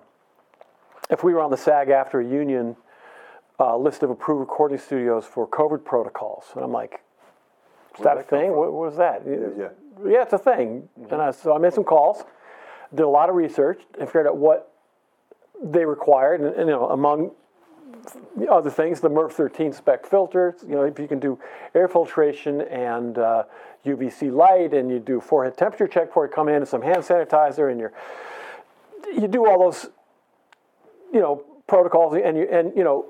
if 1.09 1.23
we 1.23 1.33
were 1.33 1.41
on 1.41 1.51
the 1.51 1.57
SAG-AFTRA 1.57 2.29
union 2.29 2.75
uh, 3.59 3.77
list 3.77 4.03
of 4.03 4.09
approved 4.09 4.41
recording 4.41 4.77
studios 4.77 5.25
for 5.25 5.47
COVID 5.47 5.85
protocols. 5.85 6.45
And 6.55 6.63
I'm 6.63 6.71
like, 6.71 7.01
is 7.97 8.03
that 8.03 8.13
a 8.13 8.15
that 8.17 8.29
thing? 8.29 8.51
from? 8.51 8.59
What, 8.59 8.73
was 8.73 8.97
that? 8.97 9.23
yeah. 9.25 9.69
Yeah, 10.05 10.23
it's 10.23 10.33
a 10.33 10.37
thing. 10.37 10.89
And 11.11 11.21
I, 11.21 11.31
so 11.31 11.55
I 11.55 11.59
made 11.59 11.73
some 11.73 11.83
calls, 11.83 12.23
did 12.93 13.03
a 13.03 13.07
lot 13.07 13.29
of 13.29 13.35
research, 13.35 13.81
and 13.99 14.07
figured 14.07 14.27
out 14.27 14.37
what 14.37 14.71
they 15.63 15.85
required. 15.85 16.41
And, 16.41 16.55
and, 16.55 16.67
you 16.67 16.75
know, 16.75 16.89
among 16.89 17.31
other 18.51 18.69
things, 18.69 18.99
the 18.99 19.09
MERV 19.09 19.31
13 19.31 19.71
spec 19.73 20.05
filters, 20.05 20.55
you 20.67 20.75
know, 20.75 20.83
if 20.83 20.99
you 20.99 21.07
can 21.07 21.19
do 21.19 21.39
air 21.73 21.87
filtration 21.87 22.61
and 22.61 23.17
uh, 23.17 23.43
UVC 23.85 24.31
light, 24.33 24.73
and 24.73 24.89
you 24.89 24.99
do 24.99 25.21
forehead 25.21 25.57
temperature 25.57 25.87
check 25.87 26.07
before 26.07 26.25
you 26.25 26.31
come 26.31 26.49
in, 26.49 26.55
and 26.55 26.67
some 26.67 26.81
hand 26.81 26.97
sanitizer, 27.03 27.71
and 27.71 27.79
you're, 27.79 27.93
you 29.13 29.27
do 29.27 29.47
all 29.47 29.59
those, 29.59 29.89
you 31.13 31.19
know, 31.19 31.43
protocols, 31.67 32.17
and 32.23 32.37
you, 32.37 32.47
and, 32.51 32.73
you 32.75 32.83
know, 32.83 33.05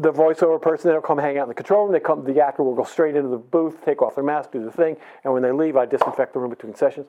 the 0.00 0.12
voiceover 0.12 0.60
person, 0.60 0.90
they'll 0.90 1.00
come 1.00 1.18
hang 1.18 1.38
out 1.38 1.44
in 1.44 1.48
the 1.48 1.54
control 1.54 1.84
room. 1.84 1.92
They 1.92 2.00
come, 2.00 2.24
the 2.24 2.40
actor 2.40 2.62
will 2.62 2.74
go 2.74 2.84
straight 2.84 3.16
into 3.16 3.28
the 3.28 3.36
booth, 3.36 3.84
take 3.84 4.00
off 4.00 4.14
their 4.14 4.24
mask, 4.24 4.52
do 4.52 4.64
the 4.64 4.70
thing, 4.70 4.96
and 5.24 5.32
when 5.32 5.42
they 5.42 5.52
leave, 5.52 5.76
I 5.76 5.86
disinfect 5.86 6.32
the 6.32 6.38
room 6.38 6.50
between 6.50 6.74
sessions. 6.74 7.06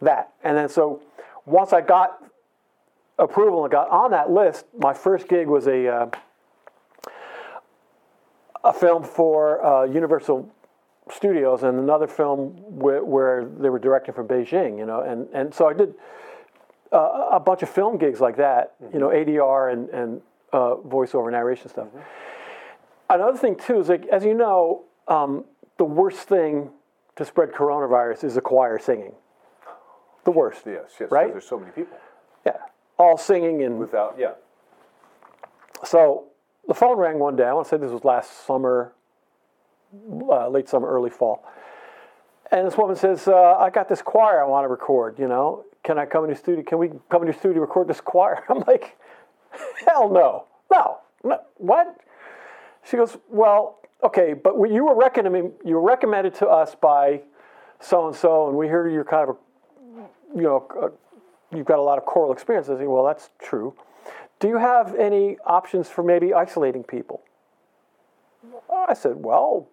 That, 0.00 0.32
and 0.44 0.56
then 0.56 0.68
so 0.68 1.02
once 1.44 1.72
I 1.72 1.80
got 1.80 2.22
approval 3.18 3.64
and 3.64 3.72
got 3.72 3.88
on 3.90 4.12
that 4.12 4.30
list, 4.30 4.66
my 4.78 4.94
first 4.94 5.28
gig 5.28 5.48
was 5.48 5.66
a 5.66 5.88
uh, 5.88 6.10
a 8.64 8.72
film 8.72 9.02
for 9.02 9.64
uh, 9.64 9.84
Universal 9.84 10.48
Studios 11.10 11.62
and 11.62 11.78
another 11.78 12.06
film 12.06 12.50
where, 12.58 13.02
where 13.04 13.44
they 13.44 13.70
were 13.70 13.78
directing 13.78 14.14
from 14.14 14.28
Beijing. 14.28 14.78
You 14.78 14.86
know, 14.86 15.00
and 15.00 15.26
and 15.32 15.52
so 15.52 15.68
I 15.68 15.72
did 15.72 15.94
uh, 16.92 17.30
a 17.32 17.40
bunch 17.40 17.62
of 17.62 17.68
film 17.68 17.98
gigs 17.98 18.20
like 18.20 18.36
that. 18.36 18.74
You 18.92 19.00
know, 19.00 19.08
ADR 19.08 19.72
and 19.72 19.88
and 19.88 20.20
uh, 20.52 20.76
voiceover 20.76 21.30
narration 21.30 21.68
stuff. 21.68 21.88
Another 23.10 23.38
thing 23.38 23.56
too 23.56 23.80
is 23.80 23.88
like 23.88 24.06
as 24.06 24.24
you 24.24 24.34
know, 24.34 24.84
um, 25.08 25.44
the 25.78 25.84
worst 25.84 26.20
thing 26.28 26.70
to 27.16 27.24
spread 27.24 27.52
coronavirus 27.52 28.24
is 28.24 28.36
a 28.36 28.40
choir 28.40 28.78
singing. 28.78 29.12
The 30.24 30.30
worst. 30.30 30.62
Yes, 30.66 30.90
yes. 31.00 31.10
Right? 31.10 31.30
There's 31.32 31.46
so 31.46 31.58
many 31.58 31.72
people 31.72 31.96
Yeah, 32.44 32.56
all 32.98 33.16
singing 33.16 33.62
and 33.62 33.78
without. 33.78 34.16
Yeah. 34.18 34.32
so 35.84 36.24
the 36.66 36.74
phone 36.74 36.98
rang 36.98 37.18
one 37.18 37.36
day. 37.36 37.44
I 37.44 37.52
want 37.52 37.66
to 37.66 37.70
say 37.70 37.76
this 37.78 37.90
was 37.90 38.04
last 38.04 38.46
summer, 38.46 38.92
uh, 40.30 40.48
late 40.48 40.68
summer, 40.68 40.86
early 40.88 41.10
fall. 41.10 41.44
And 42.50 42.66
this 42.66 42.76
woman 42.76 42.96
says, 42.96 43.26
uh, 43.28 43.56
"I 43.58 43.70
got 43.70 43.88
this 43.88 44.02
choir 44.02 44.42
I 44.42 44.46
want 44.46 44.64
to 44.64 44.68
record. 44.68 45.18
You 45.18 45.28
know, 45.28 45.64
can 45.82 45.98
I 45.98 46.04
come 46.06 46.24
in 46.24 46.30
your 46.30 46.36
studio? 46.36 46.62
Can 46.62 46.78
we 46.78 46.90
come 47.08 47.22
in 47.22 47.26
your 47.28 47.34
studio 47.34 47.60
record 47.62 47.88
this 47.88 48.00
choir?" 48.00 48.44
I'm 48.50 48.60
like, 48.66 48.98
"Hell 49.86 50.08
no, 50.10 50.46
no, 50.70 50.98
no. 51.24 51.40
what?" 51.56 52.00
She 52.84 52.96
goes, 52.96 53.16
"Well, 53.28 53.80
okay, 54.02 54.32
but 54.34 54.56
we- 54.58 54.72
you 54.72 54.84
were 54.86 54.94
recommended 54.94 55.52
you 55.64 55.74
were 55.74 55.82
recommended 55.82 56.34
to 56.36 56.48
us 56.48 56.74
by 56.74 57.22
so 57.80 58.06
and 58.06 58.16
so, 58.16 58.48
and 58.48 58.56
we 58.56 58.66
hear 58.66 58.88
you're 58.88 59.04
kind 59.04 59.30
of 59.30 59.36
a, 59.36 60.36
you 60.36 60.42
know, 60.42 60.66
uh, 60.80 60.88
you've 61.56 61.66
got 61.66 61.78
a 61.78 61.82
lot 61.82 61.98
of 61.98 62.04
choral 62.04 62.32
experience." 62.32 62.68
I 62.68 62.76
say, 62.78 62.86
"Well, 62.86 63.04
that's 63.04 63.30
true." 63.38 63.74
Do 64.40 64.46
you 64.48 64.58
have 64.58 64.94
any 64.94 65.36
options 65.44 65.88
for 65.88 66.02
maybe 66.02 66.32
isolating 66.32 66.84
people? 66.84 67.22
I 68.72 68.94
said, 68.94 69.16
well, 69.16 69.68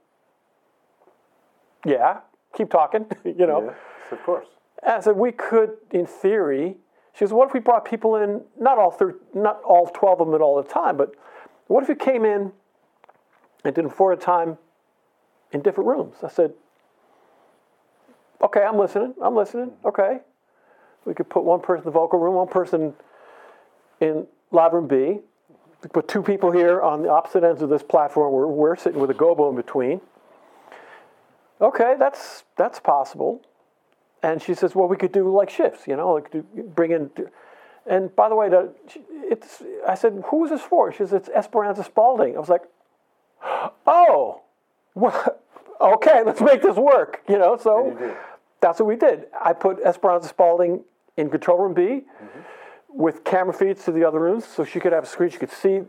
yeah, 1.86 2.20
keep 2.56 2.70
talking, 2.70 3.06
you 3.24 3.46
know. 3.46 3.66
Yes, 3.66 4.12
of 4.12 4.24
course. 4.24 4.48
And 4.84 4.94
I 4.94 5.00
said, 5.00 5.16
we 5.16 5.32
could, 5.32 5.78
in 5.92 6.06
theory. 6.06 6.78
She 7.16 7.24
goes, 7.24 7.32
what 7.32 7.48
if 7.48 7.54
we 7.54 7.60
brought 7.62 7.86
people 7.86 8.18
in, 8.18 8.42
not 8.60 8.78
all, 8.78 8.92
thir- 8.92 9.16
not 9.34 9.62
all 9.64 9.88
12 9.88 10.22
of 10.22 10.28
them 10.28 10.36
at 10.36 10.42
all 10.42 10.62
the 10.62 10.68
time, 10.68 10.98
but 10.98 11.16
what 11.68 11.82
if 11.82 11.90
you 11.90 11.96
came 11.96 12.26
in 12.26 12.52
and 13.64 13.74
did 13.74 13.86
them 13.86 13.90
four 13.90 14.12
at 14.12 14.20
a 14.20 14.22
time 14.22 14.58
in 15.52 15.62
different 15.62 15.88
rooms? 15.88 16.18
I 16.24 16.28
said, 16.28 16.54
okay, 18.42 18.62
I'm 18.62 18.78
listening, 18.78 19.14
I'm 19.22 19.36
listening, 19.36 19.72
okay. 19.86 20.20
We 21.06 21.14
could 21.14 21.30
put 21.30 21.44
one 21.44 21.62
person 21.62 21.84
in 21.84 21.86
the 21.86 21.92
vocal 21.92 22.20
room, 22.20 22.36
one 22.36 22.48
person 22.48 22.94
in 24.02 24.28
live 24.52 24.74
room 24.74 24.88
B, 24.88 25.20
We 25.84 25.90
put 25.90 26.08
two 26.08 26.22
people 26.22 26.52
here 26.52 26.82
on 26.82 27.02
the 27.02 27.10
opposite 27.10 27.44
ends 27.44 27.62
of 27.62 27.70
this 27.70 27.84
platform. 27.84 28.34
We're, 28.34 28.48
we're 28.48 28.76
sitting 28.76 29.00
with 29.00 29.10
a 29.10 29.14
gobo 29.14 29.50
in 29.50 29.56
between. 29.56 30.02
Okay, 31.62 31.96
that's 31.98 32.44
that's 32.58 32.80
possible. 32.80 33.42
And 34.26 34.42
she 34.42 34.54
says, 34.56 34.74
well, 34.76 34.88
we 34.88 34.98
could 34.98 35.12
do 35.12 35.24
like 35.42 35.50
shifts, 35.50 35.82
you 35.88 35.96
know, 35.96 36.14
like 36.14 36.32
do, 36.32 36.42
bring 36.80 36.92
in. 36.92 37.12
And 37.86 38.04
by 38.16 38.28
the 38.30 38.36
way, 38.36 38.50
the, 38.50 38.74
it's. 39.34 39.62
I 39.88 39.94
said, 39.96 40.24
who 40.30 40.44
is 40.46 40.50
this 40.52 40.62
for? 40.62 40.92
She 40.92 40.98
says, 41.00 41.14
it's 41.14 41.30
Esperanza 41.30 41.84
Spalding. 41.84 42.36
I 42.36 42.40
was 42.40 42.50
like, 42.50 42.64
oh, 43.86 44.42
well, 44.96 45.38
okay, 45.82 46.24
let's 46.26 46.42
make 46.42 46.62
this 46.64 46.76
work, 46.78 47.22
you 47.30 47.38
know. 47.38 47.58
So 47.58 47.74
you 48.00 48.16
that's 48.62 48.80
what 48.80 48.88
we 48.88 48.96
did. 48.96 49.28
I 49.40 49.54
put 49.54 49.80
Esperanza 49.86 50.28
Spalding 50.30 50.84
in 51.18 51.30
control 51.30 51.60
room 51.60 51.74
B 51.74 51.84
Mm-hmm. 51.84 52.40
with 52.90 53.24
camera 53.24 53.54
feeds 53.54 53.84
to 53.86 53.92
the 53.92 54.04
other 54.04 54.20
rooms, 54.20 54.46
so 54.46 54.64
she 54.66 54.80
could 54.80 54.94
have 54.94 55.04
a 55.04 55.08
screen. 55.08 55.30
She 55.30 55.38
could 55.38 55.52
see. 55.52 55.82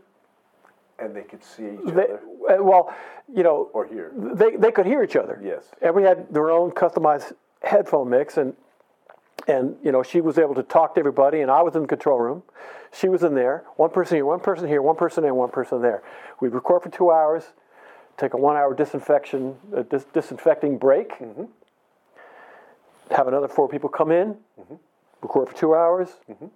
And 0.99 1.15
they 1.15 1.23
could 1.31 1.43
see 1.43 1.63
each 1.63 1.93
They, 1.93 2.03
other 2.03 2.21
uh, 2.59 2.63
well, 2.63 2.93
you 3.33 3.43
know, 3.43 3.69
or 3.73 3.85
hear. 3.85 4.11
they, 4.15 4.55
they 4.55 4.71
could 4.71 4.85
hear 4.85 5.01
each 5.03 5.15
other. 5.15 5.39
Yes. 5.43 5.63
And 5.81 5.95
we 5.95 6.03
had 6.03 6.31
their 6.33 6.49
own 6.49 6.71
customized 6.71 7.33
headphone 7.61 8.09
mix, 8.09 8.37
and 8.37 8.55
and 9.47 9.75
you 9.83 9.91
know 9.91 10.03
she 10.03 10.21
was 10.21 10.37
able 10.37 10.55
to 10.55 10.63
talk 10.63 10.95
to 10.95 10.99
everybody, 10.99 11.41
and 11.41 11.51
I 11.51 11.61
was 11.61 11.75
in 11.75 11.83
the 11.83 11.87
control 11.87 12.19
room. 12.19 12.43
She 12.91 13.09
was 13.09 13.23
in 13.23 13.35
there. 13.35 13.63
One 13.75 13.89
person 13.89 14.17
here, 14.17 14.25
one 14.25 14.39
person 14.39 14.67
here, 14.67 14.81
one 14.81 14.95
person 14.95 15.23
there, 15.23 15.33
one 15.33 15.49
person 15.49 15.81
there. 15.81 16.03
We'd 16.39 16.53
record 16.53 16.83
for 16.83 16.89
two 16.89 17.11
hours, 17.11 17.43
take 18.17 18.33
a 18.33 18.37
one-hour 18.37 18.73
disinfection, 18.73 19.55
uh, 19.75 19.83
dis- 19.83 20.05
disinfecting 20.13 20.77
break. 20.77 21.11
Mm-hmm. 21.19 21.43
Have 23.11 23.27
another 23.27 23.47
four 23.47 23.69
people 23.69 23.89
come 23.89 24.11
in, 24.11 24.35
mm-hmm. 24.59 24.75
record 25.21 25.49
for 25.49 25.55
two 25.55 25.75
hours. 25.75 26.09
Mm-hmm. 26.29 26.47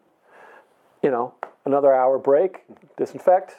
You 1.04 1.12
know, 1.12 1.34
another 1.66 1.94
hour 1.94 2.20
break, 2.20 2.64
disinfect, 2.98 3.56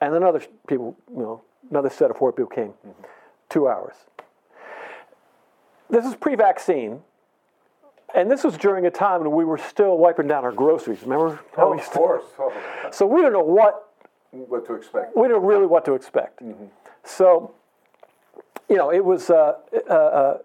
and 0.00 0.14
then 0.14 0.22
other 0.22 0.42
people, 0.66 0.96
you 1.10 1.22
know, 1.22 1.42
another 1.70 1.90
set 1.90 2.10
of 2.10 2.16
four 2.16 2.32
people 2.32 2.50
came, 2.50 2.74
two 3.48 3.68
hours. 3.68 3.94
This 5.90 6.04
is 6.06 6.14
pre-vaccine, 6.16 7.00
and 8.14 8.30
this 8.30 8.42
was 8.44 8.56
during 8.56 8.86
a 8.86 8.90
time 8.90 9.20
when 9.20 9.32
we 9.32 9.44
were 9.44 9.58
still 9.58 9.98
wiping 9.98 10.26
down 10.26 10.44
our 10.44 10.52
groceries. 10.52 11.02
Remember? 11.02 11.40
how 11.56 11.68
Oh, 11.68 11.70
we 11.72 11.78
of 11.78 11.84
still- 11.84 12.02
course. 12.02 12.24
So 12.90 13.06
we 13.06 13.22
don't 13.22 13.32
know 13.32 13.42
what 13.42 13.90
what 14.32 14.66
to 14.66 14.74
expect. 14.74 15.16
we 15.16 15.28
don't 15.28 15.42
know 15.42 15.46
really 15.48 15.66
what 15.66 15.84
to 15.84 15.94
expect. 15.94 16.42
So, 17.04 17.52
you 18.68 18.76
know, 18.76 18.90
it 18.90 19.04
was 19.04 19.30
uh, 19.30 19.58
uh, 19.88 19.92
uh, 19.92 20.38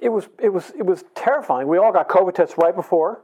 it 0.00 0.10
was 0.10 0.28
it 0.38 0.50
was 0.50 0.70
it 0.78 0.84
was 0.86 1.04
terrifying. 1.14 1.66
We 1.66 1.78
all 1.78 1.92
got 1.92 2.08
COVID 2.08 2.34
tests 2.34 2.54
right 2.58 2.74
before. 2.74 3.20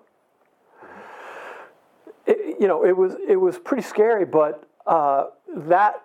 It, 2.26 2.56
you 2.60 2.66
know, 2.66 2.84
it 2.84 2.96
was 2.96 3.14
it 3.28 3.36
was 3.36 3.58
pretty 3.58 3.82
scary, 3.82 4.24
but 4.24 4.64
uh, 4.86 5.26
that 5.54 6.02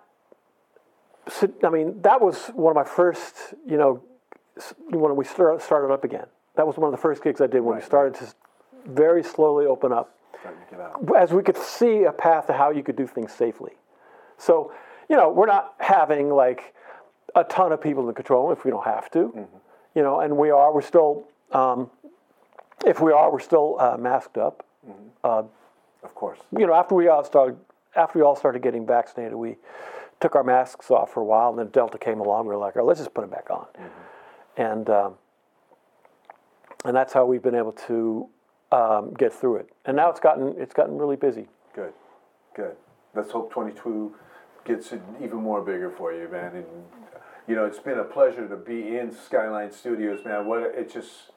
I 1.64 1.68
mean, 1.70 2.00
that 2.02 2.20
was 2.20 2.48
one 2.48 2.70
of 2.70 2.76
my 2.76 2.84
first, 2.88 3.34
you 3.66 3.76
know, 3.78 4.02
when 4.90 5.16
we 5.16 5.24
start, 5.24 5.62
started 5.62 5.92
up 5.92 6.04
again. 6.04 6.26
That 6.56 6.66
was 6.66 6.76
one 6.76 6.88
of 6.88 6.92
the 6.92 7.00
first 7.00 7.22
gigs 7.22 7.40
I 7.40 7.46
did 7.46 7.60
when 7.60 7.76
we 7.76 7.82
started 7.82 8.14
to 8.20 8.34
very 8.86 9.22
slowly 9.22 9.66
open 9.66 9.92
up 9.92 10.16
as 11.16 11.32
we 11.32 11.42
could 11.42 11.56
see 11.56 12.04
a 12.04 12.12
path 12.12 12.46
to 12.46 12.52
how 12.52 12.70
you 12.70 12.82
could 12.82 12.96
do 12.96 13.06
things 13.06 13.32
safely. 13.32 13.72
So, 14.38 14.72
you 15.08 15.16
know, 15.16 15.30
we're 15.30 15.46
not 15.46 15.74
having 15.78 16.30
like 16.30 16.74
a 17.34 17.44
ton 17.44 17.72
of 17.72 17.80
people 17.80 18.02
in 18.02 18.06
the 18.06 18.14
control 18.14 18.44
room 18.48 18.56
if 18.56 18.64
we 18.64 18.70
don't 18.70 18.84
have 18.84 19.10
to, 19.12 19.18
you 19.94 20.02
know, 20.02 20.20
and 20.20 20.36
we 20.36 20.50
are, 20.50 20.72
we're 20.72 20.82
still, 20.82 21.24
um, 21.52 21.90
if 22.86 23.00
we 23.00 23.12
are, 23.12 23.30
we're 23.32 23.40
still 23.40 23.76
uh, 23.80 23.96
masked 23.98 24.38
up. 24.38 24.64
Of 26.02 26.14
course. 26.14 26.38
You 26.56 26.66
know, 26.66 26.74
after 26.74 26.94
we 26.94 27.08
all 27.08 27.24
started, 27.24 27.56
after 27.96 28.18
we 28.18 28.24
all 28.24 28.36
started 28.36 28.62
getting 28.62 28.86
vaccinated, 28.86 29.34
we 29.34 29.56
took 30.20 30.36
our 30.36 30.44
masks 30.44 30.90
off 30.90 31.12
for 31.12 31.20
a 31.20 31.24
while, 31.24 31.50
and 31.50 31.58
then 31.58 31.68
Delta 31.68 31.98
came 31.98 32.20
along. 32.20 32.46
We 32.46 32.52
were 32.54 32.58
like, 32.60 32.76
oh, 32.76 32.84
let's 32.84 33.00
just 33.00 33.12
put 33.12 33.22
them 33.22 33.30
back 33.30 33.50
on, 33.50 33.66
and 34.56 34.88
um, 34.90 35.14
and 36.84 36.96
that's 36.96 37.12
how 37.12 37.24
we've 37.26 37.42
been 37.42 37.54
able 37.54 37.72
to 37.72 38.28
um, 38.72 39.14
get 39.14 39.32
through 39.32 39.56
it. 39.56 39.68
And 39.84 39.96
now 39.96 40.10
it's 40.10 40.20
gotten 40.20 40.54
it's 40.58 40.74
gotten 40.74 40.96
really 40.98 41.16
busy. 41.16 41.48
Good. 41.74 41.92
Good. 42.54 42.76
Let's 43.14 43.30
hope 43.30 43.52
22 43.52 44.14
gets 44.64 44.92
even 45.22 45.38
more 45.38 45.60
bigger 45.62 45.90
for 45.90 46.12
you, 46.12 46.28
man. 46.28 46.56
And 46.56 46.66
you 47.46 47.54
know, 47.54 47.64
it's 47.64 47.78
been 47.78 47.98
a 47.98 48.04
pleasure 48.04 48.48
to 48.48 48.56
be 48.56 48.98
in 48.98 49.12
Skyline 49.14 49.72
Studios, 49.72 50.24
man. 50.24 50.46
What 50.46 50.72
it's 50.74 50.92
just 50.92 51.32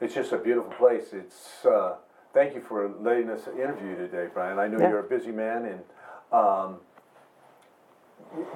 it's 0.00 0.14
just 0.14 0.32
a 0.32 0.38
beautiful 0.38 0.72
place. 0.72 1.12
It's 1.12 1.64
uh, 1.64 1.96
thank 2.34 2.54
you 2.54 2.60
for 2.60 2.90
letting 3.00 3.30
us 3.30 3.48
interview 3.48 3.90
you 3.90 3.96
today, 3.96 4.28
Brian. 4.32 4.58
I 4.58 4.68
know 4.68 4.78
Yeah. 4.78 4.90
you're 4.90 5.00
a 5.00 5.08
busy 5.08 5.32
man, 5.32 5.64
and 5.64 5.80
um, 6.32 6.76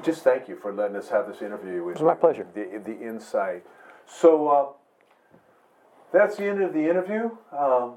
just 0.02 0.22
thank 0.22 0.48
you 0.48 0.56
for 0.56 0.72
letting 0.72 0.96
us 0.96 1.08
have 1.08 1.26
this 1.26 1.40
interview 1.42 1.84
with 1.84 1.94
was 1.94 2.02
my 2.02 2.14
pleasure. 2.14 2.46
The 2.54 2.80
the 2.84 2.98
insight. 3.00 3.64
So 4.06 4.48
uh, 4.48 4.66
that's 6.12 6.36
the 6.36 6.44
end 6.44 6.62
of 6.62 6.72
the 6.74 6.88
interview. 6.88 7.30
Um, 7.56 7.94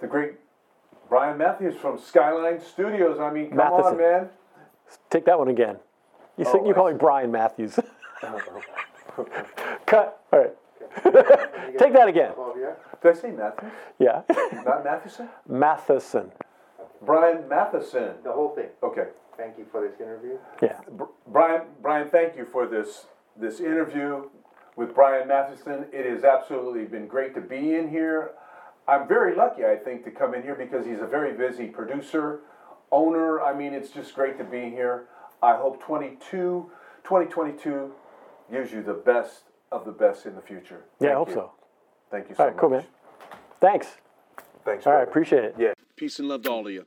the 0.00 0.06
great 0.06 0.32
Brian 1.08 1.38
Matthews 1.38 1.76
from 1.76 1.98
Skyline 1.98 2.60
Studios. 2.60 3.20
I 3.20 3.30
mean, 3.30 3.50
come 3.50 3.60
on, 3.60 3.96
man. 3.96 4.28
Take 5.10 5.24
that 5.26 5.38
one 5.38 5.48
again. 5.48 5.76
You 6.38 6.44
think 6.44 6.64
Oh, 6.64 6.68
you 6.68 6.74
call 6.74 6.88
I 6.88 6.92
me 6.92 6.98
Brian 6.98 7.30
Matthews? 7.30 7.78
Cut. 9.86 10.20
All 10.32 10.38
right. 10.38 10.54
Take 11.78 11.92
that 11.92 12.08
again. 12.08 12.32
Did 13.02 13.16
I 13.16 13.18
say 13.18 13.30
Matthews? 13.30 13.72
Yeah. 13.98 14.22
Not 14.64 14.84
Matheson? 14.84 15.28
Matheson. 15.48 16.32
Brian 17.04 17.48
Matheson. 17.48 18.14
The 18.24 18.32
whole 18.32 18.54
thing. 18.54 18.68
Okay. 18.82 19.06
Thank 19.36 19.58
you 19.58 19.66
for 19.70 19.86
this 19.86 19.98
interview. 20.00 20.38
Yeah. 20.62 20.78
Br- 20.90 21.04
Brian, 21.26 21.62
Brian, 21.80 22.08
thank 22.10 22.36
you 22.36 22.46
for 22.52 22.66
this 22.66 23.06
this 23.36 23.60
interview 23.60 24.28
with 24.76 24.94
Brian 24.94 25.28
Matheson. 25.28 25.86
It 25.92 26.06
has 26.06 26.24
absolutely 26.24 26.84
been 26.84 27.06
great 27.06 27.34
to 27.34 27.40
be 27.40 27.74
in 27.74 27.88
here. 27.88 28.32
I'm 28.88 29.06
very 29.06 29.34
lucky, 29.36 29.64
I 29.64 29.76
think, 29.76 30.04
to 30.04 30.10
come 30.10 30.34
in 30.34 30.42
here 30.42 30.54
because 30.54 30.84
he's 30.84 31.00
a 31.00 31.06
very 31.06 31.32
busy 31.36 31.66
producer, 31.66 32.40
owner. 32.90 33.40
I 33.40 33.54
mean, 33.56 33.72
it's 33.74 33.90
just 33.90 34.14
great 34.14 34.38
to 34.38 34.44
be 34.44 34.70
here. 34.70 35.06
I 35.42 35.56
hope 35.56 35.82
22, 35.82 36.18
2022 37.04 37.92
gives 38.50 38.72
you 38.72 38.82
the 38.82 38.94
best 38.94 39.44
of 39.70 39.84
the 39.84 39.92
best 39.92 40.26
in 40.26 40.34
the 40.34 40.42
future. 40.42 40.84
Yeah, 41.00 41.10
I 41.10 41.14
hope 41.14 41.28
you. 41.28 41.34
so. 41.34 41.52
Thank 42.10 42.28
you 42.28 42.34
so 42.34 42.42
All 42.42 42.48
right, 42.48 42.56
much. 42.56 42.60
cool, 42.60 42.70
man. 42.70 42.84
Thanks. 43.60 43.86
Thanks. 44.64 44.86
All 44.86 44.92
right, 44.92 44.98
brother. 44.98 45.10
appreciate 45.10 45.44
it. 45.44 45.54
Yeah. 45.58 45.72
Peace 45.96 46.18
and 46.18 46.28
love 46.28 46.42
to 46.42 46.50
all 46.50 46.66
of 46.66 46.72
you. 46.72 46.84